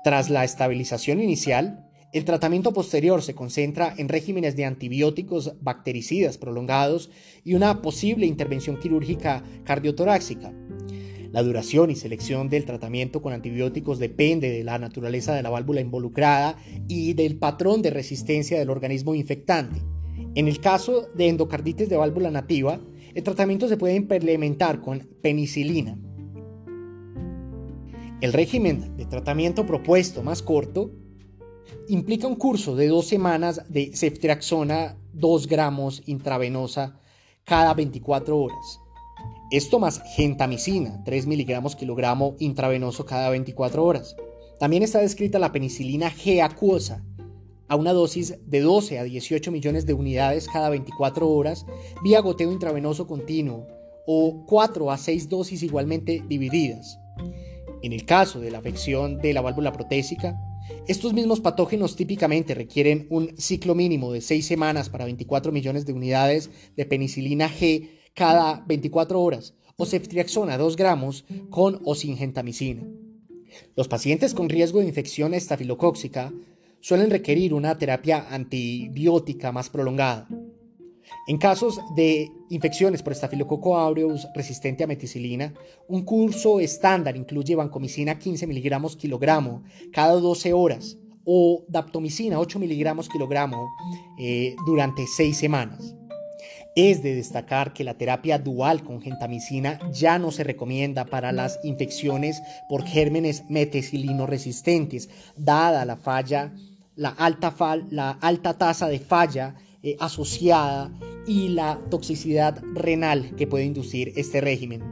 Tras 0.04 0.30
la 0.30 0.46
estabilización 0.46 1.22
inicial, 1.22 1.84
el 2.14 2.24
tratamiento 2.24 2.72
posterior 2.72 3.22
se 3.22 3.36
concentra 3.36 3.94
en 3.98 4.08
regímenes 4.08 4.56
de 4.56 4.64
antibióticos 4.64 5.56
bactericidas 5.60 6.38
prolongados 6.38 7.10
y 7.44 7.56
una 7.56 7.82
posible 7.82 8.26
intervención 8.26 8.80
quirúrgica 8.80 9.44
cardiotoráxica. 9.66 10.54
La 11.32 11.44
duración 11.44 11.92
y 11.92 11.96
selección 11.96 12.50
del 12.50 12.66
tratamiento 12.66 13.22
con 13.22 13.34
antibióticos 13.34 14.00
depende 14.00 14.50
de 14.50 14.64
la 14.64 14.80
naturaleza 14.80 15.34
de 15.36 15.44
la 15.44 15.50
válvula 15.50 15.82
involucrada 15.82 16.58
y 16.88 17.14
del 17.14 17.38
patrón 17.38 17.82
de 17.82 17.90
resistencia 17.90 18.58
del 18.58 18.70
organismo 18.70 19.14
infectante. 19.14 19.82
En 20.36 20.48
el 20.48 20.60
caso 20.60 21.10
de 21.16 21.28
endocarditis 21.28 21.90
de 21.90 21.98
válvula 21.98 22.32
nativa, 22.32 22.80
el 23.14 23.24
tratamiento 23.24 23.68
se 23.68 23.78
puede 23.78 23.96
implementar 23.96 24.82
con 24.82 25.00
penicilina. 25.22 25.98
El 28.22 28.34
régimen 28.34 28.96
de 28.98 29.06
tratamiento 29.06 29.66
propuesto 29.66 30.24
más 30.24 30.42
corto 30.42 30.92
implica 31.88 32.28
un 32.28 32.36
curso 32.36 32.76
de 32.76 32.88
dos 32.88 33.08
semanas 33.08 33.62
de 33.70 33.92
ceftriaxona 33.94 34.98
2 35.14 35.48
gramos 35.48 36.04
intravenosa 36.06 37.00
cada 37.44 37.74
24 37.74 38.38
horas. 38.38 38.80
Esto 39.50 39.80
más 39.80 40.02
gentamicina, 40.16 41.02
3 41.06 41.26
miligramos 41.26 41.78
kilogramo 41.78 42.36
intravenoso 42.40 43.06
cada 43.06 43.30
24 43.30 43.82
horas. 43.82 44.18
También 44.60 44.84
está 44.84 45.00
descrita 45.00 45.40
la 45.40 45.54
penicilina 45.54 46.12
G 46.12 46.44
acuosa, 46.44 47.02
a 47.70 47.78
una 47.78 47.94
dosis 47.94 48.38
de 48.46 48.60
12 48.60 49.00
a 49.00 49.04
18 49.04 49.50
millones 49.52 49.86
de 49.86 49.94
unidades 49.94 50.48
cada 50.48 50.70
24 50.70 51.30
horas 51.30 51.66
vía 52.04 52.20
goteo 52.20 52.52
intravenoso 52.52 53.08
continuo 53.08 53.68
o 54.06 54.46
4 54.48 54.92
a 54.92 54.98
6 54.98 55.30
dosis 55.30 55.64
igualmente 55.64 56.24
divididas. 56.28 57.00
En 57.84 57.94
el 57.94 58.06
caso 58.06 58.42
de 58.42 58.52
la 58.52 58.58
afección 58.58 59.20
de 59.20 59.34
la 59.34 59.42
válvula 59.42 59.72
protésica, 59.72 60.38
estos 60.88 61.14
mismos 61.14 61.40
patógenos 61.40 61.96
típicamente 61.96 62.54
requieren 62.54 63.08
un 63.10 63.34
ciclo 63.38 63.76
mínimo 63.76 64.12
de 64.12 64.20
6 64.20 64.46
semanas 64.46 64.90
para 64.90 65.06
24 65.06 65.54
millones 65.54 65.86
de 65.86 65.94
unidades 65.94 66.50
de 66.76 66.86
penicilina 66.86 67.50
G 67.50 67.90
cada 68.18 68.66
24 68.66 69.22
horas 69.22 69.54
o 69.78 69.86
ceftriaxona 69.86 70.58
2 70.58 70.76
gramos 70.76 71.24
con 71.52 71.80
o 71.86 71.94
sin 71.94 72.18
gentamicina. 72.18 72.82
Los 73.76 73.88
pacientes 73.88 74.34
con 74.34 74.50
riesgo 74.50 74.80
de 74.80 74.88
infección 74.88 75.36
estafilocóxica 75.36 76.34
suelen 76.80 77.12
requerir 77.12 77.54
una 77.54 77.78
terapia 77.78 78.26
antibiótica 78.32 79.52
más 79.52 79.70
prolongada. 79.70 80.28
En 81.28 81.38
casos 81.38 81.80
de 81.96 82.28
infecciones 82.50 83.04
por 83.04 83.14
estafilococo 83.14 83.78
aureus 83.78 84.28
resistente 84.34 84.84
a 84.84 84.88
meticilina, 84.88 85.54
un 85.88 86.04
curso 86.04 86.60
estándar 86.60 87.16
incluye 87.16 87.56
vancomicina 87.56 88.18
15 88.18 88.48
miligramos 88.48 88.96
kilogramo 88.96 89.64
cada 89.94 90.14
12 90.14 90.54
horas 90.54 90.98
o 91.24 91.66
daptomicina 91.68 92.40
8 92.40 92.58
miligramos 92.58 93.10
kilogramo 93.10 93.70
eh, 94.18 94.56
durante 94.66 95.06
6 95.06 95.38
semanas. 95.38 95.97
Es 96.78 97.02
de 97.02 97.16
destacar 97.16 97.74
que 97.74 97.84
la 97.84 97.96
terapia 97.96 98.38
dual 98.38 98.84
con 98.84 99.02
gentamicina 99.02 99.80
ya 99.92 100.20
no 100.20 100.30
se 100.30 100.44
recomienda 100.44 101.06
para 101.06 101.32
las 101.32 101.60
infecciones 101.64 102.40
por 102.70 102.86
gérmenes 102.86 103.46
meticilino 103.50 104.28
resistentes, 104.28 105.10
dada 105.36 105.86
la 105.86 105.98
alta 108.22 108.58
tasa 108.60 108.88
de 108.90 109.00
falla 109.00 109.56
eh, 109.82 109.98
asociada 110.00 110.92
y 111.26 111.48
la 111.48 111.80
toxicidad 111.90 112.62
renal 112.76 113.36
que 113.36 113.48
puede 113.48 113.66
inducir 113.66 114.14
este 114.16 114.40
régimen. 114.40 114.84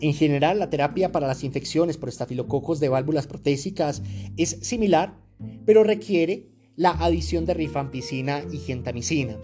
En 0.00 0.14
general, 0.14 0.58
la 0.58 0.70
terapia 0.70 1.12
para 1.12 1.28
las 1.28 1.44
infecciones 1.44 1.98
por 1.98 2.08
estafilococos 2.08 2.80
de 2.80 2.88
válvulas 2.88 3.28
protésicas 3.28 4.02
es 4.36 4.58
similar, 4.62 5.14
pero 5.64 5.84
requiere 5.84 6.48
la 6.74 6.90
adición 6.90 7.46
de 7.46 7.54
rifampicina 7.54 8.42
y 8.52 8.58
gentamicina. 8.58 9.36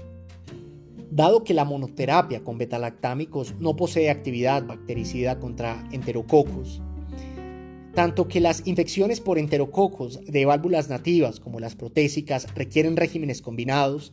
Dado 1.14 1.44
que 1.44 1.54
la 1.54 1.64
monoterapia 1.64 2.42
con 2.42 2.58
betalactámicos 2.58 3.54
no 3.60 3.76
posee 3.76 4.10
actividad 4.10 4.66
bactericida 4.66 5.38
contra 5.38 5.88
enterococos, 5.92 6.82
tanto 7.94 8.26
que 8.26 8.40
las 8.40 8.66
infecciones 8.66 9.20
por 9.20 9.38
enterococos 9.38 10.24
de 10.24 10.44
válvulas 10.44 10.88
nativas 10.88 11.38
como 11.38 11.60
las 11.60 11.76
protésicas 11.76 12.52
requieren 12.56 12.96
regímenes 12.96 13.42
combinados, 13.42 14.12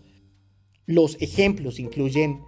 los 0.86 1.20
ejemplos 1.24 1.80
incluyen 1.80 2.42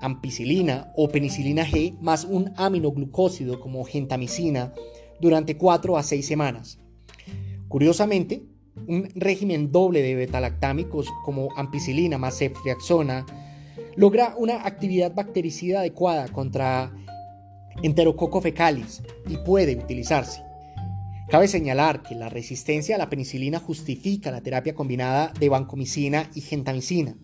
ampicilina 0.00 0.92
o 0.96 1.08
penicilina 1.08 1.64
G 1.64 1.96
más 2.00 2.24
un 2.24 2.52
aminoglucósido 2.56 3.60
como 3.60 3.84
gentamicina 3.84 4.74
durante 5.20 5.56
4 5.56 5.96
a 5.96 6.02
6 6.02 6.26
semanas. 6.26 6.80
Curiosamente, 7.68 8.42
un 8.88 9.08
régimen 9.14 9.70
doble 9.70 10.02
de 10.02 10.16
betalactámicos 10.16 11.12
como 11.24 11.56
ampicilina 11.56 12.18
más 12.18 12.38
ceftriaxona 12.38 13.24
logra 13.96 14.34
una 14.36 14.64
actividad 14.66 15.14
bactericida 15.14 15.80
adecuada 15.80 16.28
contra 16.28 16.92
Enterococo 17.82 18.40
fecalis 18.40 19.02
y 19.28 19.36
puede 19.38 19.76
utilizarse. 19.76 20.42
Cabe 21.28 21.48
señalar 21.48 22.02
que 22.02 22.14
la 22.14 22.28
resistencia 22.28 22.94
a 22.94 22.98
la 22.98 23.08
penicilina 23.08 23.58
justifica 23.58 24.30
la 24.30 24.42
terapia 24.42 24.74
combinada 24.74 25.32
de 25.40 25.48
vancomicina 25.48 26.30
y 26.34 26.42
gentamicina. 26.42 27.16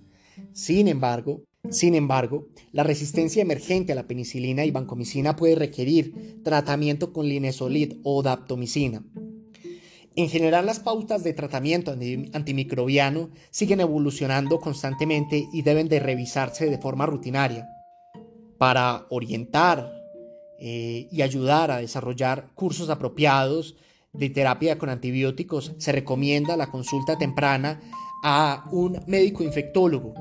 Sin 0.52 0.88
embargo, 0.88 1.44
sin 1.68 1.94
embargo, 1.94 2.48
la 2.72 2.82
resistencia 2.82 3.42
emergente 3.42 3.92
a 3.92 3.94
la 3.94 4.06
penicilina 4.06 4.64
y 4.64 4.70
vancomicina 4.70 5.36
puede 5.36 5.54
requerir 5.54 6.40
tratamiento 6.42 7.12
con 7.12 7.28
linesolid 7.28 7.98
o 8.02 8.22
daptomicina. 8.22 9.04
En 10.16 10.28
general, 10.28 10.66
las 10.66 10.80
pautas 10.80 11.22
de 11.22 11.32
tratamiento 11.32 11.92
antimicrobiano 12.32 13.30
siguen 13.50 13.80
evolucionando 13.80 14.58
constantemente 14.58 15.46
y 15.52 15.62
deben 15.62 15.88
de 15.88 16.00
revisarse 16.00 16.68
de 16.68 16.78
forma 16.78 17.06
rutinaria 17.06 17.68
para 18.58 19.06
orientar 19.10 19.92
eh, 20.58 21.08
y 21.10 21.22
ayudar 21.22 21.70
a 21.70 21.78
desarrollar 21.78 22.50
cursos 22.54 22.90
apropiados 22.90 23.76
de 24.12 24.30
terapia 24.30 24.78
con 24.78 24.90
antibióticos. 24.90 25.72
Se 25.78 25.92
recomienda 25.92 26.56
la 26.56 26.70
consulta 26.70 27.16
temprana 27.16 27.80
a 28.24 28.66
un 28.72 29.00
médico 29.06 29.44
infectólogo 29.44 30.14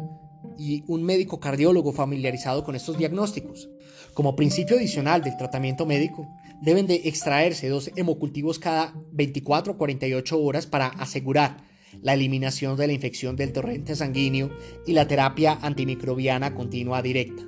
y 0.57 0.83
un 0.87 1.03
médico 1.03 1.39
cardiólogo 1.39 1.91
familiarizado 1.91 2.63
con 2.63 2.75
estos 2.75 2.97
diagnósticos. 2.97 3.69
Como 4.13 4.35
principio 4.35 4.77
adicional 4.77 5.23
del 5.23 5.37
tratamiento 5.37 5.85
médico, 5.85 6.27
deben 6.61 6.87
de 6.87 7.01
extraerse 7.05 7.69
dos 7.69 7.91
hemocultivos 7.95 8.59
cada 8.59 8.93
24 9.11 9.73
o 9.73 9.77
48 9.77 10.41
horas 10.41 10.67
para 10.67 10.87
asegurar 10.87 11.63
la 12.01 12.13
eliminación 12.13 12.77
de 12.77 12.87
la 12.87 12.93
infección 12.93 13.35
del 13.35 13.53
torrente 13.53 13.95
sanguíneo 13.95 14.51
y 14.85 14.93
la 14.93 15.07
terapia 15.07 15.57
antimicrobiana 15.61 16.53
continua 16.53 17.01
directa. 17.01 17.43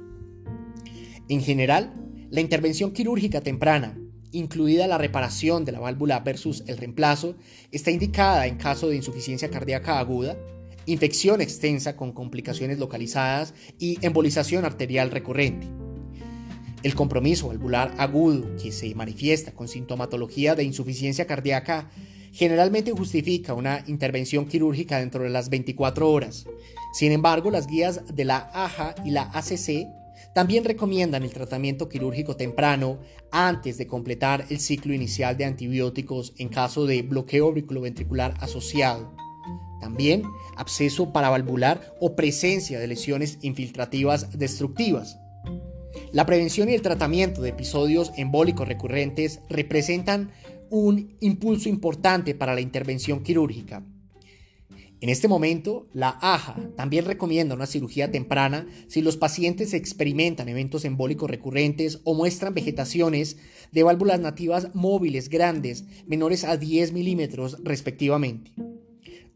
En 1.30 1.41
general, 1.41 1.93
la 2.30 2.41
intervención 2.41 2.91
quirúrgica 2.91 3.41
temprana, 3.41 3.97
incluida 4.32 4.88
la 4.88 4.97
reparación 4.97 5.65
de 5.65 5.74
la 5.74 5.80
válvula 5.80 6.19
versus 6.21 6.63
el 6.67 6.78
reemplazo, 6.78 7.36
está 7.71 7.91
indicada 7.91 8.47
en 8.47 8.58
caso 8.58 8.89
de 8.89 8.95
insuficiencia 8.95 9.50
cardíaca 9.50 10.00
aguda, 10.00 10.38
infección 10.86 11.41
extensa 11.41 11.95
con 11.95 12.12
complicaciones 12.12 12.80
localizadas 12.80 13.54
y 13.78 13.97
embolización 14.06 14.65
arterial 14.65 15.12
recurrente. 15.12 15.81
El 16.84 16.96
compromiso 16.96 17.50
valvular 17.50 17.94
agudo 17.98 18.56
que 18.56 18.72
se 18.72 18.94
manifiesta 18.96 19.52
con 19.52 19.67
sintomatología 19.67 20.56
de 20.56 20.63
insuficiencia 20.63 21.28
cardíaca 21.28 21.89
generalmente 22.32 22.91
justifica 22.91 23.54
una 23.54 23.84
intervención 23.88 24.48
quirúrgica 24.48 24.98
dentro 25.00 25.24
de 25.24 25.30
las 25.30 25.50
24 25.50 26.10
horas. 26.10 26.46
Sin 26.94 27.12
embargo, 27.12 27.52
las 27.52 27.67
guías 27.67 28.02
de 28.13 28.26
la 28.26 28.50
AJA 28.54 28.96
y 29.06 29.12
la 29.12 29.24
ACC 29.34 29.88
también 30.34 30.63
recomiendan 30.63 31.24
el 31.24 31.34
tratamiento 31.34 31.89
quirúrgico 31.89 32.36
temprano 32.36 33.00
antes 33.32 33.78
de 33.78 33.86
completar 33.86 34.46
el 34.50 34.60
ciclo 34.60 34.94
inicial 34.94 35.38
de 35.38 35.46
antibióticos 35.46 36.34
en 36.38 36.50
caso 36.50 36.86
de 36.86 37.02
bloqueo 37.02 37.46
auriculoventricular 37.46 38.34
asociado. 38.39 39.13
También 39.82 40.24
absceso 40.56 41.12
paravalvular 41.12 41.96
o 42.00 42.15
presencia 42.15 42.80
de 42.80 42.88
lesiones 42.88 43.39
infiltrativas 43.41 44.38
destructivas. 44.38 45.20
La 46.13 46.26
prevención 46.26 46.69
y 46.69 46.74
el 46.74 46.82
tratamiento 46.82 47.41
de 47.41 47.50
episodios 47.50 48.12
embólicos 48.17 48.67
recurrentes 48.67 49.39
representan 49.50 50.32
un 50.69 51.15
impulso 51.21 51.69
importante 51.69 52.36
para 52.36 52.54
la 52.54 52.60
intervención 52.60 53.24
quirúrgica. 53.24 53.82
En 55.00 55.08
este 55.08 55.30
momento, 55.30 55.88
la 55.93 56.17
AJA 56.21 56.58
también 56.76 57.06
recomienda 57.06 57.56
una 57.56 57.65
cirugía 57.65 58.12
temprana 58.12 58.67
si 58.88 59.02
los 59.02 59.15
pacientes 59.15 59.74
experimentan 59.74 60.50
eventos 60.50 60.84
embólicos 60.84 61.30
recurrentes 61.30 62.02
o 62.04 62.13
muestran 62.13 62.54
vegetaciones 62.54 63.38
de 63.71 63.84
válvulas 63.84 64.19
nativas 64.19 64.67
móviles 64.76 65.30
grandes 65.30 65.86
menores 66.08 66.43
a 66.43 66.58
10 66.58 66.91
milímetros 66.91 67.58
respectivamente. 67.63 68.52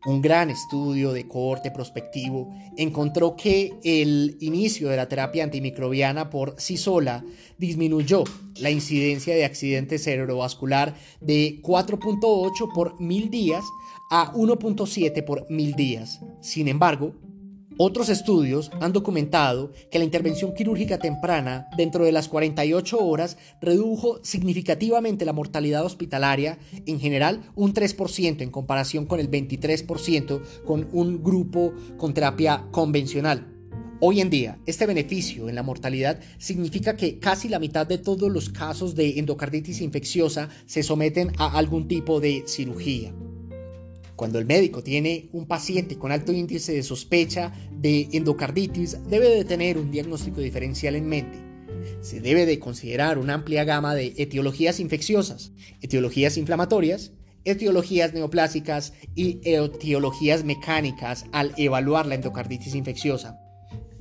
Un 0.05 0.21
gran 0.21 0.51
estudio 0.51 1.13
de 1.13 1.27
cohorte 1.27 1.71
prospectivo 1.71 2.53
encontró 2.77 3.35
que 3.35 3.73
el 3.83 4.37
inicio 4.39 4.89
de 4.89 4.97
la 4.97 5.09
terapia 5.09 5.43
antimicrobiana 5.43 6.29
por 6.29 6.53
sí 6.59 6.77
sola 6.77 7.25
disminuyó 7.57 8.23
la 8.59 8.69
incidencia 8.69 9.33
de 9.33 9.45
accidente 9.45 9.97
cerebrovascular 9.97 10.95
de 11.21 11.59
4.8 11.63 12.73
por 12.75 13.01
mil 13.01 13.31
días 13.31 13.63
a 14.11 14.31
1.7 14.33 15.25
por 15.25 15.49
mil 15.49 15.73
días. 15.73 16.19
Sin 16.39 16.67
embargo, 16.67 17.15
otros 17.77 18.09
estudios 18.09 18.71
han 18.79 18.93
documentado 18.93 19.71
que 19.91 19.99
la 19.99 20.05
intervención 20.05 20.53
quirúrgica 20.53 20.97
temprana 20.97 21.67
dentro 21.77 22.05
de 22.05 22.11
las 22.11 22.29
48 22.29 22.99
horas 22.99 23.38
redujo 23.59 24.19
significativamente 24.23 25.25
la 25.25 25.33
mortalidad 25.33 25.85
hospitalaria, 25.85 26.57
en 26.85 26.99
general 26.99 27.41
un 27.55 27.73
3% 27.73 28.41
en 28.41 28.49
comparación 28.49 29.05
con 29.05 29.19
el 29.19 29.29
23% 29.29 30.41
con 30.63 30.88
un 30.93 31.21
grupo 31.21 31.73
con 31.97 32.13
terapia 32.13 32.65
convencional. 32.71 33.51
Hoy 33.99 34.21
en 34.21 34.29
día, 34.29 34.59
este 34.65 34.85
beneficio 34.85 35.49
en 35.49 35.55
la 35.55 35.63
mortalidad 35.63 36.19
significa 36.38 36.95
que 36.95 37.17
casi 37.17 37.47
la 37.49 37.59
mitad 37.59 37.88
de 37.88 37.97
todos 37.97 38.31
los 38.31 38.49
casos 38.49 38.93
de 38.93 39.19
endocarditis 39.19 39.81
infecciosa 39.81 40.49
se 40.65 40.83
someten 40.83 41.31
a 41.38 41.57
algún 41.57 41.88
tipo 41.88 42.19
de 42.19 42.43
cirugía. 42.45 43.13
Cuando 44.15 44.39
el 44.39 44.45
médico 44.45 44.82
tiene 44.82 45.30
un 45.34 45.45
paciente 45.45 45.97
con 45.97 46.12
alto 46.12 46.32
índice 46.32 46.73
de 46.73 46.84
sospecha 46.84 47.54
de 47.71 48.08
endocarditis, 48.13 48.97
debe 49.10 49.30
de 49.30 49.43
tener 49.43 49.78
un 49.78 49.91
diagnóstico 49.91 50.39
diferencial 50.39 50.95
en 50.95 51.08
mente. 51.08 51.38
Se 52.01 52.21
debe 52.21 52.45
de 52.45 52.60
considerar 52.60 53.17
una 53.17 53.34
amplia 53.34 53.63
gama 53.63 53.93
de 53.93 54.13
etiologías 54.17 54.80
infecciosas, 54.80 55.51
etiologías 55.82 56.38
inflamatorias, 56.38 57.12
etiologías 57.43 58.13
neoplásicas 58.13 58.93
y 59.15 59.39
etiologías 59.43 60.43
mecánicas 60.43 61.25
al 61.32 61.54
evaluar 61.58 62.06
la 62.06 62.15
endocarditis 62.15 62.73
infecciosa. 62.73 63.44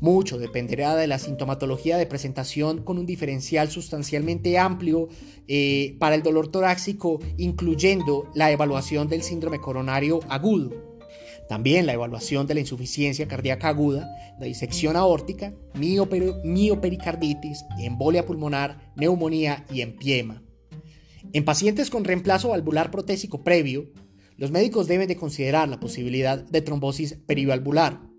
Mucho 0.05 0.37
dependerá 0.37 0.95
de 0.97 1.07
la 1.07 1.19
sintomatología 1.19 1.97
de 1.97 2.05
presentación 2.05 2.85
con 2.85 2.99
un 2.99 3.07
diferencial 3.07 3.71
sustancialmente 3.71 4.59
amplio 4.59 5.09
eh, 5.49 5.97
para 5.99 6.15
el 6.15 6.23
dolor 6.23 6.49
torácico, 6.49 7.21
incluyendo 7.39 8.31
la 8.35 8.51
evaluación 8.51 9.09
del 9.09 9.23
síndrome 9.23 9.61
coronario 9.61 10.21
agudo. 10.29 11.01
También 11.49 11.87
la 11.87 11.95
evaluación 11.95 12.47
de 12.47 12.53
la 12.53 12.61
insuficiencia 12.61 13.27
cardíaca 13.27 13.71
aguda, 13.71 14.15
la 14.39 14.45
disección 14.45 14.95
aórtica, 14.95 15.55
miopericarditis, 15.73 17.65
embolia 17.79 18.27
pulmonar, 18.27 18.93
neumonía 18.97 19.65
y 19.73 19.81
empiema. 19.81 20.43
En 21.33 21.47
pacientes 21.47 21.89
con 21.89 22.05
reemplazo 22.05 22.51
valvular 22.51 22.91
protésico 22.91 23.43
previo, 23.43 23.91
los 24.37 24.51
médicos 24.51 24.87
deben 24.87 25.09
de 25.09 25.17
considerar 25.17 25.67
la 25.67 25.81
posibilidad 25.81 26.45
de 26.45 26.61
trombosis 26.61 27.15
perivalvular, 27.27 28.14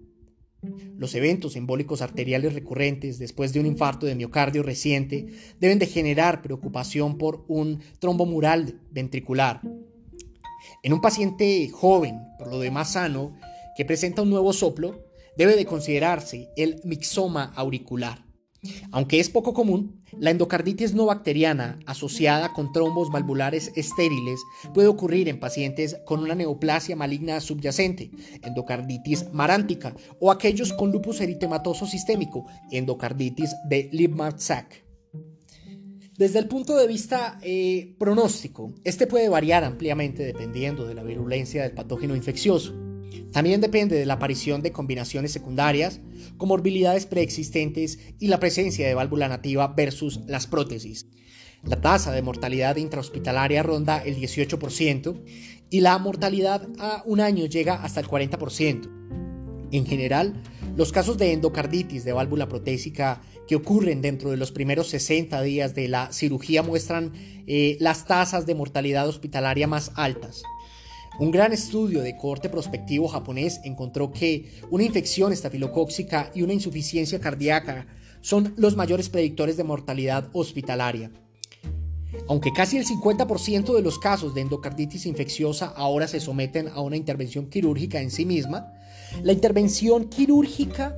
los 0.98 1.16
eventos 1.16 1.56
embólicos 1.56 2.02
arteriales 2.02 2.54
recurrentes 2.54 3.20
después 3.20 3.54
de 3.54 3.60
un 3.60 3.66
infarto 3.66 4.06
de 4.06 4.16
miocardio 4.16 4.64
reciente 4.64 5.28
deben 5.60 5.80
de 5.80 5.88
generar 5.88 6.42
preocupación 6.42 7.18
por 7.18 7.46
un 7.48 7.82
trombomural 8.00 8.82
ventricular. 8.92 9.62
En 10.84 10.94
un 10.94 11.02
paciente 11.02 11.70
joven, 11.70 12.20
por 12.38 12.48
lo 12.50 12.60
demás 12.60 12.94
sano, 12.94 13.36
que 13.76 13.86
presenta 13.86 14.22
un 14.22 14.30
nuevo 14.30 14.54
soplo, 14.54 15.06
debe 15.38 15.56
de 15.56 15.66
considerarse 15.66 16.50
el 16.56 16.82
mixoma 16.84 17.54
auricular. 17.56 18.25
Aunque 18.92 19.20
es 19.20 19.30
poco 19.30 19.54
común, 19.54 20.02
la 20.20 20.32
endocarditis 20.32 20.94
no 20.94 21.06
bacteriana 21.06 21.80
asociada 21.86 22.54
con 22.54 22.72
trombos 22.72 23.12
valvulares 23.12 23.72
estériles 23.76 24.40
puede 24.74 24.88
ocurrir 24.88 25.28
en 25.30 25.40
pacientes 25.40 25.98
con 26.06 26.22
una 26.22 26.36
neoplasia 26.36 26.96
maligna 26.96 27.40
subyacente, 27.42 28.12
endocarditis 28.44 29.32
marántica, 29.34 29.96
o 30.20 30.32
aquellos 30.32 30.74
con 30.74 30.92
lupus 30.92 31.22
eritematoso 31.22 31.86
sistémico, 31.86 32.46
endocarditis 32.72 33.52
de 33.70 33.90
Liebmacher-Sachs. 33.92 34.86
Desde 36.18 36.40
el 36.40 36.48
punto 36.48 36.78
de 36.78 36.88
vista 36.88 37.38
eh, 37.42 37.94
pronóstico, 38.00 38.74
este 38.86 39.06
puede 39.06 39.28
variar 39.28 39.66
ampliamente 39.66 40.24
dependiendo 40.24 40.88
de 40.88 40.94
la 40.94 41.04
virulencia 41.04 41.64
del 41.64 41.74
patógeno 41.74 42.16
infeccioso. 42.16 42.74
También 43.34 43.60
depende 43.60 43.98
de 43.98 44.06
la 44.06 44.14
aparición 44.14 44.62
de 44.62 44.72
combinaciones 44.72 45.34
secundarias, 45.34 46.00
comorbilidades 46.38 47.06
preexistentes 47.06 48.00
y 48.20 48.28
la 48.28 48.40
presencia 48.40 48.88
de 48.88 48.94
válvula 48.94 49.28
nativa 49.28 49.68
versus 49.68 50.22
las 50.28 50.48
prótesis. 50.48 51.08
La 51.64 51.82
tasa 51.82 52.12
de 52.12 52.22
mortalidad 52.22 52.76
intrahospitalaria 52.76 53.64
ronda 53.64 53.98
el 53.98 54.18
18% 54.18 55.24
y 55.70 55.82
la 55.82 55.98
mortalidad 55.98 56.68
a 56.80 57.02
un 57.06 57.22
año 57.22 57.46
llega 57.46 57.76
hasta 57.84 58.00
el 58.00 58.08
40%. 58.08 58.90
En 59.72 59.86
general, 59.86 60.42
los 60.78 60.92
casos 60.92 61.18
de 61.18 61.34
endocarditis 61.34 62.04
de 62.04 62.14
válvula 62.14 62.48
protésica 62.48 63.22
que 63.48 63.56
ocurren 63.56 64.02
dentro 64.02 64.30
de 64.30 64.38
los 64.38 64.52
primeros 64.52 64.90
60 64.90 65.42
días 65.42 65.74
de 65.74 65.88
la 65.88 66.12
cirugía 66.12 66.64
muestran 66.64 67.14
eh, 67.48 67.78
las 67.80 68.06
tasas 68.06 68.46
de 68.46 68.56
mortalidad 68.56 69.08
hospitalaria 69.08 69.68
más 69.68 69.92
altas. 69.96 70.44
Un 71.18 71.32
gran 71.32 71.54
estudio 71.54 72.02
de 72.02 72.18
corte 72.18 72.50
prospectivo 72.50 73.08
japonés 73.08 73.62
encontró 73.64 74.12
que 74.12 74.52
una 74.70 74.84
infección 74.84 75.32
estafilocóxica 75.32 76.30
y 76.36 76.42
una 76.42 76.52
insuficiencia 76.52 77.22
cardíaca 77.22 77.88
son 78.20 78.54
los 78.58 78.76
mayores 78.76 79.08
predictores 79.08 79.56
de 79.56 79.64
mortalidad 79.64 80.30
hospitalaria. 80.34 81.12
Aunque 82.28 82.52
casi 82.52 82.78
el 82.78 82.86
50% 82.86 83.74
de 83.74 83.82
los 83.82 83.98
casos 83.98 84.36
de 84.36 84.42
endocarditis 84.42 85.06
infecciosa 85.06 85.68
ahora 85.68 86.08
se 86.08 86.20
someten 86.20 86.68
a 86.68 86.82
una 86.82 86.98
intervención 86.98 87.50
quirúrgica 87.50 88.02
en 88.02 88.12
sí 88.12 88.26
misma, 88.26 88.74
la 89.24 89.32
intervención 89.32 90.10
quirúrgica 90.10 90.98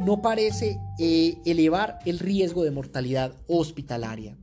no 0.00 0.22
parece 0.22 0.78
eh, 0.98 1.36
elevar 1.44 1.98
el 2.06 2.18
riesgo 2.18 2.64
de 2.64 2.70
mortalidad 2.70 3.34
hospitalaria. 3.48 4.38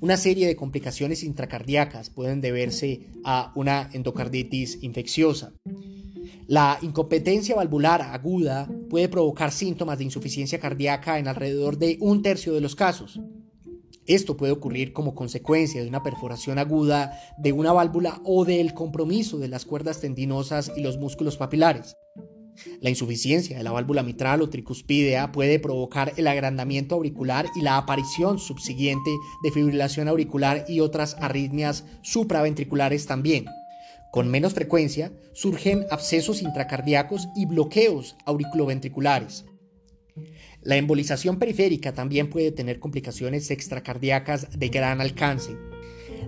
Una 0.00 0.18
serie 0.18 0.46
de 0.46 0.56
complicaciones 0.56 1.22
intracardíacas 1.22 2.10
pueden 2.10 2.42
deberse 2.42 3.06
a 3.24 3.52
una 3.54 3.88
endocarditis 3.92 4.82
infecciosa. 4.82 5.54
La 6.46 6.78
incompetencia 6.82 7.56
valvular 7.56 8.02
aguda 8.02 8.68
puede 8.90 9.08
provocar 9.08 9.52
síntomas 9.52 9.98
de 9.98 10.04
insuficiencia 10.04 10.60
cardíaca 10.60 11.18
en 11.18 11.28
alrededor 11.28 11.78
de 11.78 11.96
un 12.00 12.22
tercio 12.22 12.52
de 12.52 12.60
los 12.60 12.76
casos. 12.76 13.20
Esto 14.06 14.36
puede 14.36 14.52
ocurrir 14.52 14.92
como 14.92 15.14
consecuencia 15.14 15.82
de 15.82 15.88
una 15.88 16.02
perforación 16.02 16.58
aguda 16.58 17.18
de 17.38 17.52
una 17.52 17.72
válvula 17.72 18.20
o 18.24 18.44
del 18.44 18.74
compromiso 18.74 19.38
de 19.38 19.48
las 19.48 19.64
cuerdas 19.64 20.00
tendinosas 20.00 20.70
y 20.76 20.82
los 20.82 20.98
músculos 20.98 21.36
papilares. 21.36 21.96
La 22.80 22.90
insuficiencia 22.90 23.56
de 23.56 23.62
la 23.62 23.72
válvula 23.72 24.02
mitral 24.02 24.42
o 24.42 24.48
tricuspidea 24.48 25.32
puede 25.32 25.58
provocar 25.58 26.12
el 26.16 26.26
agrandamiento 26.26 26.94
auricular 26.94 27.46
y 27.54 27.62
la 27.62 27.76
aparición 27.76 28.38
subsiguiente 28.38 29.10
de 29.42 29.50
fibrilación 29.50 30.08
auricular 30.08 30.64
y 30.68 30.80
otras 30.80 31.16
arritmias 31.20 31.84
supraventriculares 32.02 33.06
también. 33.06 33.46
Con 34.12 34.28
menos 34.28 34.54
frecuencia 34.54 35.12
surgen 35.34 35.84
abscesos 35.90 36.42
intracardíacos 36.42 37.28
y 37.36 37.46
bloqueos 37.46 38.16
auriculoventriculares. 38.24 39.44
La 40.62 40.76
embolización 40.76 41.38
periférica 41.38 41.92
también 41.92 42.30
puede 42.30 42.50
tener 42.50 42.80
complicaciones 42.80 43.50
extracardíacas 43.50 44.58
de 44.58 44.68
gran 44.68 45.00
alcance. 45.00 45.56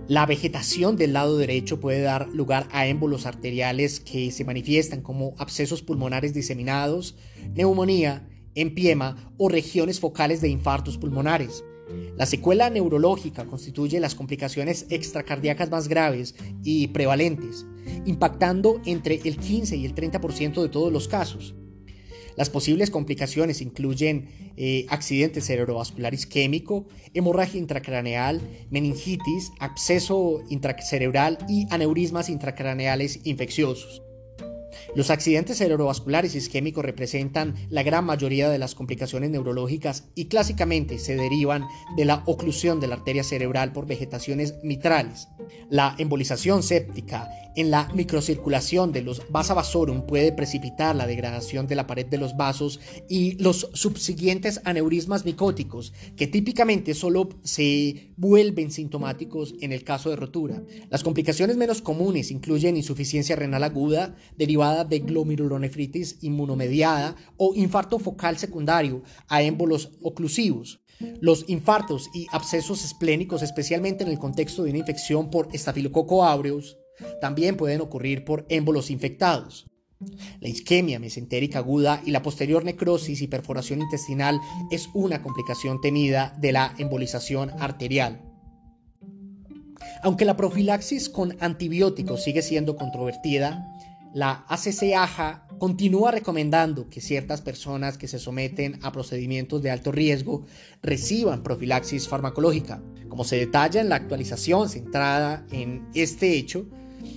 La 0.07 0.25
vegetación 0.25 0.95
del 0.95 1.13
lado 1.13 1.37
derecho 1.37 1.79
puede 1.79 2.01
dar 2.01 2.27
lugar 2.29 2.67
a 2.71 2.87
émbolos 2.87 3.25
arteriales 3.25 3.99
que 3.99 4.31
se 4.31 4.45
manifiestan 4.45 5.01
como 5.01 5.35
abscesos 5.37 5.81
pulmonares 5.81 6.33
diseminados, 6.33 7.15
neumonía, 7.53 8.27
empiema 8.55 9.33
o 9.37 9.49
regiones 9.49 9.99
focales 9.99 10.41
de 10.41 10.49
infartos 10.49 10.97
pulmonares. 10.97 11.63
La 12.17 12.25
secuela 12.25 12.69
neurológica 12.69 13.45
constituye 13.45 13.99
las 13.99 14.15
complicaciones 14.15 14.85
extracardíacas 14.89 15.71
más 15.71 15.87
graves 15.87 16.35
y 16.63 16.87
prevalentes, 16.87 17.65
impactando 18.05 18.81
entre 18.85 19.19
el 19.23 19.37
15 19.37 19.77
y 19.77 19.85
el 19.85 19.95
30% 19.95 20.61
de 20.61 20.69
todos 20.69 20.91
los 20.91 21.07
casos. 21.07 21.55
Las 22.39 22.49
posibles 22.49 22.89
complicaciones 22.89 23.61
incluyen 23.61 24.29
eh, 24.55 24.85
accidente 24.87 25.41
cerebrovascular 25.41 26.13
isquémico, 26.13 26.87
hemorragia 27.13 27.59
intracraneal, 27.59 28.39
meningitis, 28.69 29.51
absceso 29.59 30.41
intracerebral 30.49 31.37
y 31.49 31.67
aneurismas 31.69 32.29
intracraneales 32.29 33.19
infecciosos. 33.25 34.01
Los 34.95 35.11
accidentes 35.11 35.57
cerebrovasculares 35.57 36.33
isquémicos 36.33 36.83
representan 36.83 37.55
la 37.69 37.83
gran 37.83 38.05
mayoría 38.05 38.49
de 38.49 38.57
las 38.57 38.73
complicaciones 38.73 39.29
neurológicas 39.29 40.05
y 40.15 40.25
clásicamente 40.25 40.97
se 40.97 41.15
derivan 41.15 41.65
de 41.95 42.05
la 42.05 42.23
oclusión 42.25 42.79
de 42.79 42.87
la 42.87 42.95
arteria 42.95 43.23
cerebral 43.23 43.71
por 43.71 43.85
vegetaciones 43.85 44.55
mitrales. 44.63 45.27
La 45.69 45.95
embolización 45.99 46.63
séptica 46.63 47.29
en 47.55 47.71
la 47.71 47.89
microcirculación 47.93 48.91
de 48.91 49.01
los 49.01 49.21
vasa 49.29 49.53
vasorum 49.53 50.03
puede 50.03 50.31
precipitar 50.31 50.95
la 50.95 51.07
degradación 51.07 51.67
de 51.67 51.75
la 51.75 51.87
pared 51.87 52.05
de 52.05 52.17
los 52.17 52.37
vasos 52.37 52.79
y 53.09 53.33
los 53.41 53.69
subsiguientes 53.73 54.61
aneurismas 54.63 55.25
micóticos, 55.25 55.93
que 56.15 56.27
típicamente 56.27 56.93
solo 56.93 57.29
se 57.43 58.13
vuelven 58.17 58.71
sintomáticos 58.71 59.55
en 59.61 59.71
el 59.71 59.83
caso 59.83 60.09
de 60.09 60.15
rotura. 60.15 60.63
Las 60.89 61.03
complicaciones 61.03 61.57
menos 61.57 61.81
comunes 61.81 62.31
incluyen 62.31 62.77
insuficiencia 62.77 63.35
renal 63.35 63.63
aguda 63.63 64.15
derivada 64.37 64.78
de 64.83 64.99
glomerulonefritis 64.99 66.17
inmunomediada 66.21 67.15
o 67.37 67.53
infarto 67.55 67.99
focal 67.99 68.37
secundario 68.37 69.03
a 69.27 69.41
émbolos 69.41 69.91
oclusivos. 70.01 70.81
Los 71.21 71.45
infartos 71.47 72.09
y 72.13 72.27
abscesos 72.31 72.83
esplénicos, 72.83 73.41
especialmente 73.41 74.03
en 74.03 74.09
el 74.09 74.19
contexto 74.19 74.63
de 74.63 74.71
una 74.71 74.79
infección 74.79 75.29
por 75.29 75.47
estafilococo 75.53 76.25
aureus, 76.25 76.77
también 77.21 77.55
pueden 77.55 77.81
ocurrir 77.81 78.25
por 78.25 78.45
émbolos 78.49 78.89
infectados. 78.91 79.65
La 80.39 80.47
isquemia 80.47 80.99
mesentérica 80.99 81.59
aguda 81.59 82.01
y 82.05 82.11
la 82.11 82.21
posterior 82.21 82.63
necrosis 82.63 83.21
y 83.21 83.27
perforación 83.27 83.81
intestinal 83.81 84.39
es 84.71 84.89
una 84.93 85.21
complicación 85.21 85.81
temida 85.81 86.35
de 86.39 86.53
la 86.53 86.73
embolización 86.77 87.51
arterial. 87.59 88.21
Aunque 90.01 90.23
la 90.23 90.37
profilaxis 90.37 91.09
con 91.09 91.35
antibióticos 91.41 92.23
sigue 92.23 92.41
siendo 92.41 92.77
controvertida, 92.77 93.65
la 94.13 94.45
ACC-AJA 94.47 95.47
continúa 95.59 96.11
recomendando 96.11 96.89
que 96.89 97.01
ciertas 97.01 97.41
personas 97.41 97.97
que 97.97 98.07
se 98.07 98.17
someten 98.17 98.79
a 98.81 98.91
procedimientos 98.91 99.61
de 99.61 99.71
alto 99.71 99.91
riesgo 99.91 100.45
reciban 100.81 101.43
profilaxis 101.43 102.07
farmacológica. 102.07 102.81
Como 103.07 103.23
se 103.23 103.35
detalla 103.35 103.81
en 103.81 103.89
la 103.89 103.95
actualización 103.95 104.69
centrada 104.69 105.45
en 105.51 105.87
este 105.93 106.33
hecho, 106.33 106.67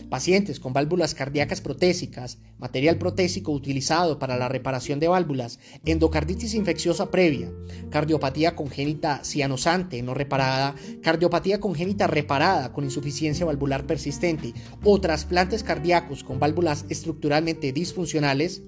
Pacientes 0.09 0.61
con 0.61 0.73
válvulas 0.73 1.15
cardíacas 1.15 1.61
protésicas, 1.61 2.39
material 2.59 2.99
protésico 2.99 3.53
utilizado 3.53 4.19
para 4.19 4.37
la 4.37 4.49
reparación 4.49 5.01
de 5.01 5.09
válvulas, 5.09 5.59
endocarditis 5.85 6.55
infecciosa 6.55 7.11
previa, 7.11 7.51
cardiopatía 7.91 8.55
congénita 8.55 9.25
cianosante 9.25 10.03
no 10.03 10.15
reparada, 10.15 10.75
cardiopatía 11.03 11.61
congénita 11.61 12.07
reparada 12.07 12.73
con 12.73 12.85
insuficiencia 12.85 13.47
valvular 13.47 13.87
persistente 13.87 14.53
o 14.85 15.01
trasplantes 15.01 15.63
cardíacos 15.63 16.25
con 16.25 16.39
válvulas 16.39 16.85
estructuralmente 16.89 17.73
disfuncionales, 17.73 18.63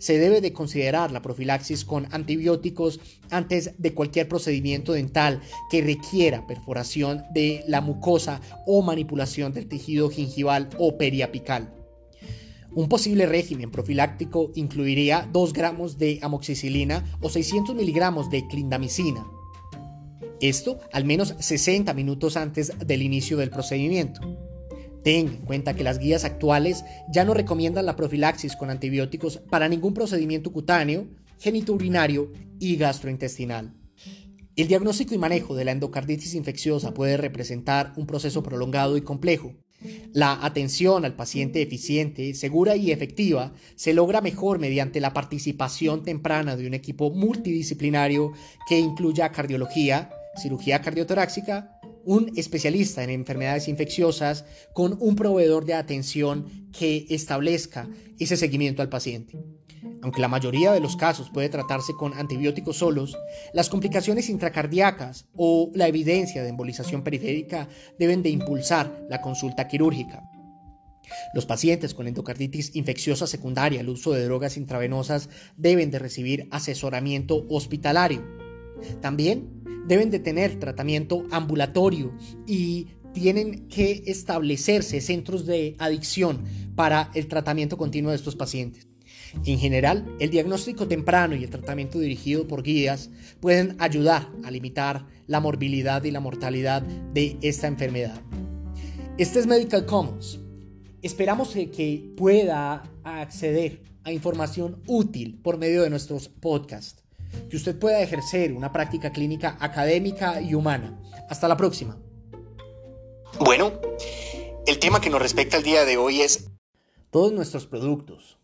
se 0.00 0.18
debe 0.18 0.40
de 0.40 0.52
considerar 0.52 1.12
la 1.12 1.22
profilaxis 1.22 1.84
con 1.84 2.08
antibióticos 2.10 2.98
antes 3.30 3.74
de 3.78 3.94
cualquier 3.94 4.28
procedimiento 4.28 4.94
dental 4.94 5.40
que 5.70 5.82
requiera 5.82 6.46
perforación 6.46 7.22
de 7.32 7.62
la 7.68 7.80
mucosa 7.80 8.40
o 8.66 8.82
manipulación 8.82 9.52
del 9.52 9.68
tejido 9.68 10.10
gingival 10.10 10.68
o 10.78 10.98
periapical. 10.98 11.74
Un 12.72 12.88
posible 12.88 13.26
régimen 13.26 13.70
profiláctico 13.70 14.52
incluiría 14.54 15.28
2 15.32 15.52
gramos 15.52 15.98
de 15.98 16.18
amoxicilina 16.22 17.04
o 17.20 17.28
600 17.28 17.74
miligramos 17.74 18.30
de 18.30 18.46
clindamicina. 18.46 19.26
Esto 20.40 20.78
al 20.92 21.04
menos 21.04 21.34
60 21.38 21.92
minutos 21.94 22.36
antes 22.36 22.72
del 22.78 23.02
inicio 23.02 23.36
del 23.36 23.50
procedimiento. 23.50 24.49
Ten 25.02 25.28
en 25.28 25.36
cuenta 25.38 25.74
que 25.74 25.84
las 25.84 25.98
guías 25.98 26.24
actuales 26.24 26.84
ya 27.12 27.24
no 27.24 27.34
recomiendan 27.34 27.86
la 27.86 27.96
profilaxis 27.96 28.56
con 28.56 28.70
antibióticos 28.70 29.38
para 29.38 29.68
ningún 29.68 29.94
procedimiento 29.94 30.52
cutáneo, 30.52 31.08
genitourinario 31.38 32.32
y 32.58 32.76
gastrointestinal. 32.76 33.74
El 34.56 34.68
diagnóstico 34.68 35.14
y 35.14 35.18
manejo 35.18 35.54
de 35.54 35.64
la 35.64 35.72
endocarditis 35.72 36.34
infecciosa 36.34 36.92
puede 36.92 37.16
representar 37.16 37.94
un 37.96 38.06
proceso 38.06 38.42
prolongado 38.42 38.98
y 38.98 39.00
complejo. 39.00 39.54
La 40.12 40.44
atención 40.44 41.06
al 41.06 41.16
paciente 41.16 41.62
eficiente, 41.62 42.34
segura 42.34 42.76
y 42.76 42.90
efectiva 42.90 43.54
se 43.76 43.94
logra 43.94 44.20
mejor 44.20 44.58
mediante 44.58 45.00
la 45.00 45.14
participación 45.14 46.02
temprana 46.02 46.56
de 46.56 46.66
un 46.66 46.74
equipo 46.74 47.10
multidisciplinario 47.10 48.32
que 48.68 48.78
incluya 48.78 49.32
cardiología, 49.32 50.10
cirugía 50.36 50.82
cardiotoráxica, 50.82 51.79
un 52.10 52.32
especialista 52.34 53.04
en 53.04 53.10
enfermedades 53.10 53.68
infecciosas 53.68 54.44
con 54.72 54.96
un 54.98 55.14
proveedor 55.14 55.64
de 55.64 55.74
atención 55.74 56.68
que 56.76 57.06
establezca 57.08 57.88
ese 58.18 58.36
seguimiento 58.36 58.82
al 58.82 58.88
paciente. 58.88 59.38
Aunque 60.02 60.20
la 60.20 60.26
mayoría 60.26 60.72
de 60.72 60.80
los 60.80 60.96
casos 60.96 61.30
puede 61.30 61.48
tratarse 61.50 61.92
con 61.94 62.12
antibióticos 62.14 62.78
solos, 62.78 63.16
las 63.52 63.68
complicaciones 63.68 64.28
intracardíacas 64.28 65.28
o 65.36 65.70
la 65.72 65.86
evidencia 65.86 66.42
de 66.42 66.48
embolización 66.48 67.04
periférica 67.04 67.68
deben 67.96 68.24
de 68.24 68.30
impulsar 68.30 69.06
la 69.08 69.20
consulta 69.20 69.68
quirúrgica. 69.68 70.28
Los 71.32 71.46
pacientes 71.46 71.94
con 71.94 72.08
endocarditis 72.08 72.74
infecciosa 72.74 73.28
secundaria 73.28 73.82
al 73.82 73.88
uso 73.88 74.10
de 74.10 74.24
drogas 74.24 74.56
intravenosas 74.56 75.28
deben 75.56 75.92
de 75.92 76.00
recibir 76.00 76.48
asesoramiento 76.50 77.46
hospitalario. 77.48 78.26
También 79.00 79.59
deben 79.86 80.10
de 80.10 80.18
tener 80.18 80.58
tratamiento 80.58 81.26
ambulatorio 81.30 82.12
y 82.46 82.88
tienen 83.12 83.68
que 83.68 84.02
establecerse 84.06 85.00
centros 85.00 85.46
de 85.46 85.74
adicción 85.78 86.44
para 86.74 87.10
el 87.14 87.26
tratamiento 87.26 87.76
continuo 87.76 88.10
de 88.10 88.16
estos 88.16 88.36
pacientes. 88.36 88.88
En 89.44 89.58
general, 89.58 90.16
el 90.18 90.30
diagnóstico 90.30 90.88
temprano 90.88 91.36
y 91.36 91.44
el 91.44 91.50
tratamiento 91.50 91.98
dirigido 91.98 92.48
por 92.48 92.62
guías 92.62 93.10
pueden 93.40 93.76
ayudar 93.78 94.28
a 94.44 94.50
limitar 94.50 95.06
la 95.26 95.40
morbilidad 95.40 96.02
y 96.04 96.10
la 96.10 96.20
mortalidad 96.20 96.82
de 96.82 97.38
esta 97.40 97.68
enfermedad. 97.68 98.20
Este 99.18 99.38
es 99.38 99.46
Medical 99.46 99.86
Commons. 99.86 100.40
Esperamos 101.02 101.50
que 101.50 102.12
pueda 102.16 102.82
acceder 103.04 103.82
a 104.04 104.12
información 104.12 104.82
útil 104.86 105.38
por 105.42 105.58
medio 105.58 105.82
de 105.82 105.90
nuestros 105.90 106.28
podcasts, 106.28 107.04
que 107.48 107.56
usted 107.56 107.78
pueda 107.78 108.00
ejercer 108.00 108.52
una 108.52 108.72
práctica 108.72 109.10
clínica 109.10 109.56
académica 109.60 110.40
y 110.40 110.54
humana. 110.54 111.00
Hasta 111.28 111.48
la 111.48 111.56
próxima. 111.56 111.98
Bueno, 113.38 113.72
el 114.66 114.78
tema 114.78 115.00
que 115.00 115.10
nos 115.10 115.22
respecta 115.22 115.56
el 115.56 115.62
día 115.62 115.84
de 115.84 115.96
hoy 115.96 116.20
es 116.20 116.50
todos 117.10 117.32
nuestros 117.32 117.66
productos, 117.66 118.38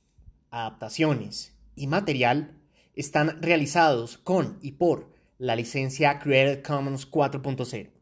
adaptaciones 0.50 1.52
y 1.74 1.86
material 1.86 2.58
están 2.94 3.40
realizados 3.42 4.18
con 4.18 4.58
y 4.62 4.72
por 4.72 5.10
la 5.38 5.54
licencia 5.54 6.18
Creative 6.18 6.62
Commons 6.62 7.10
4.0. 7.10 7.95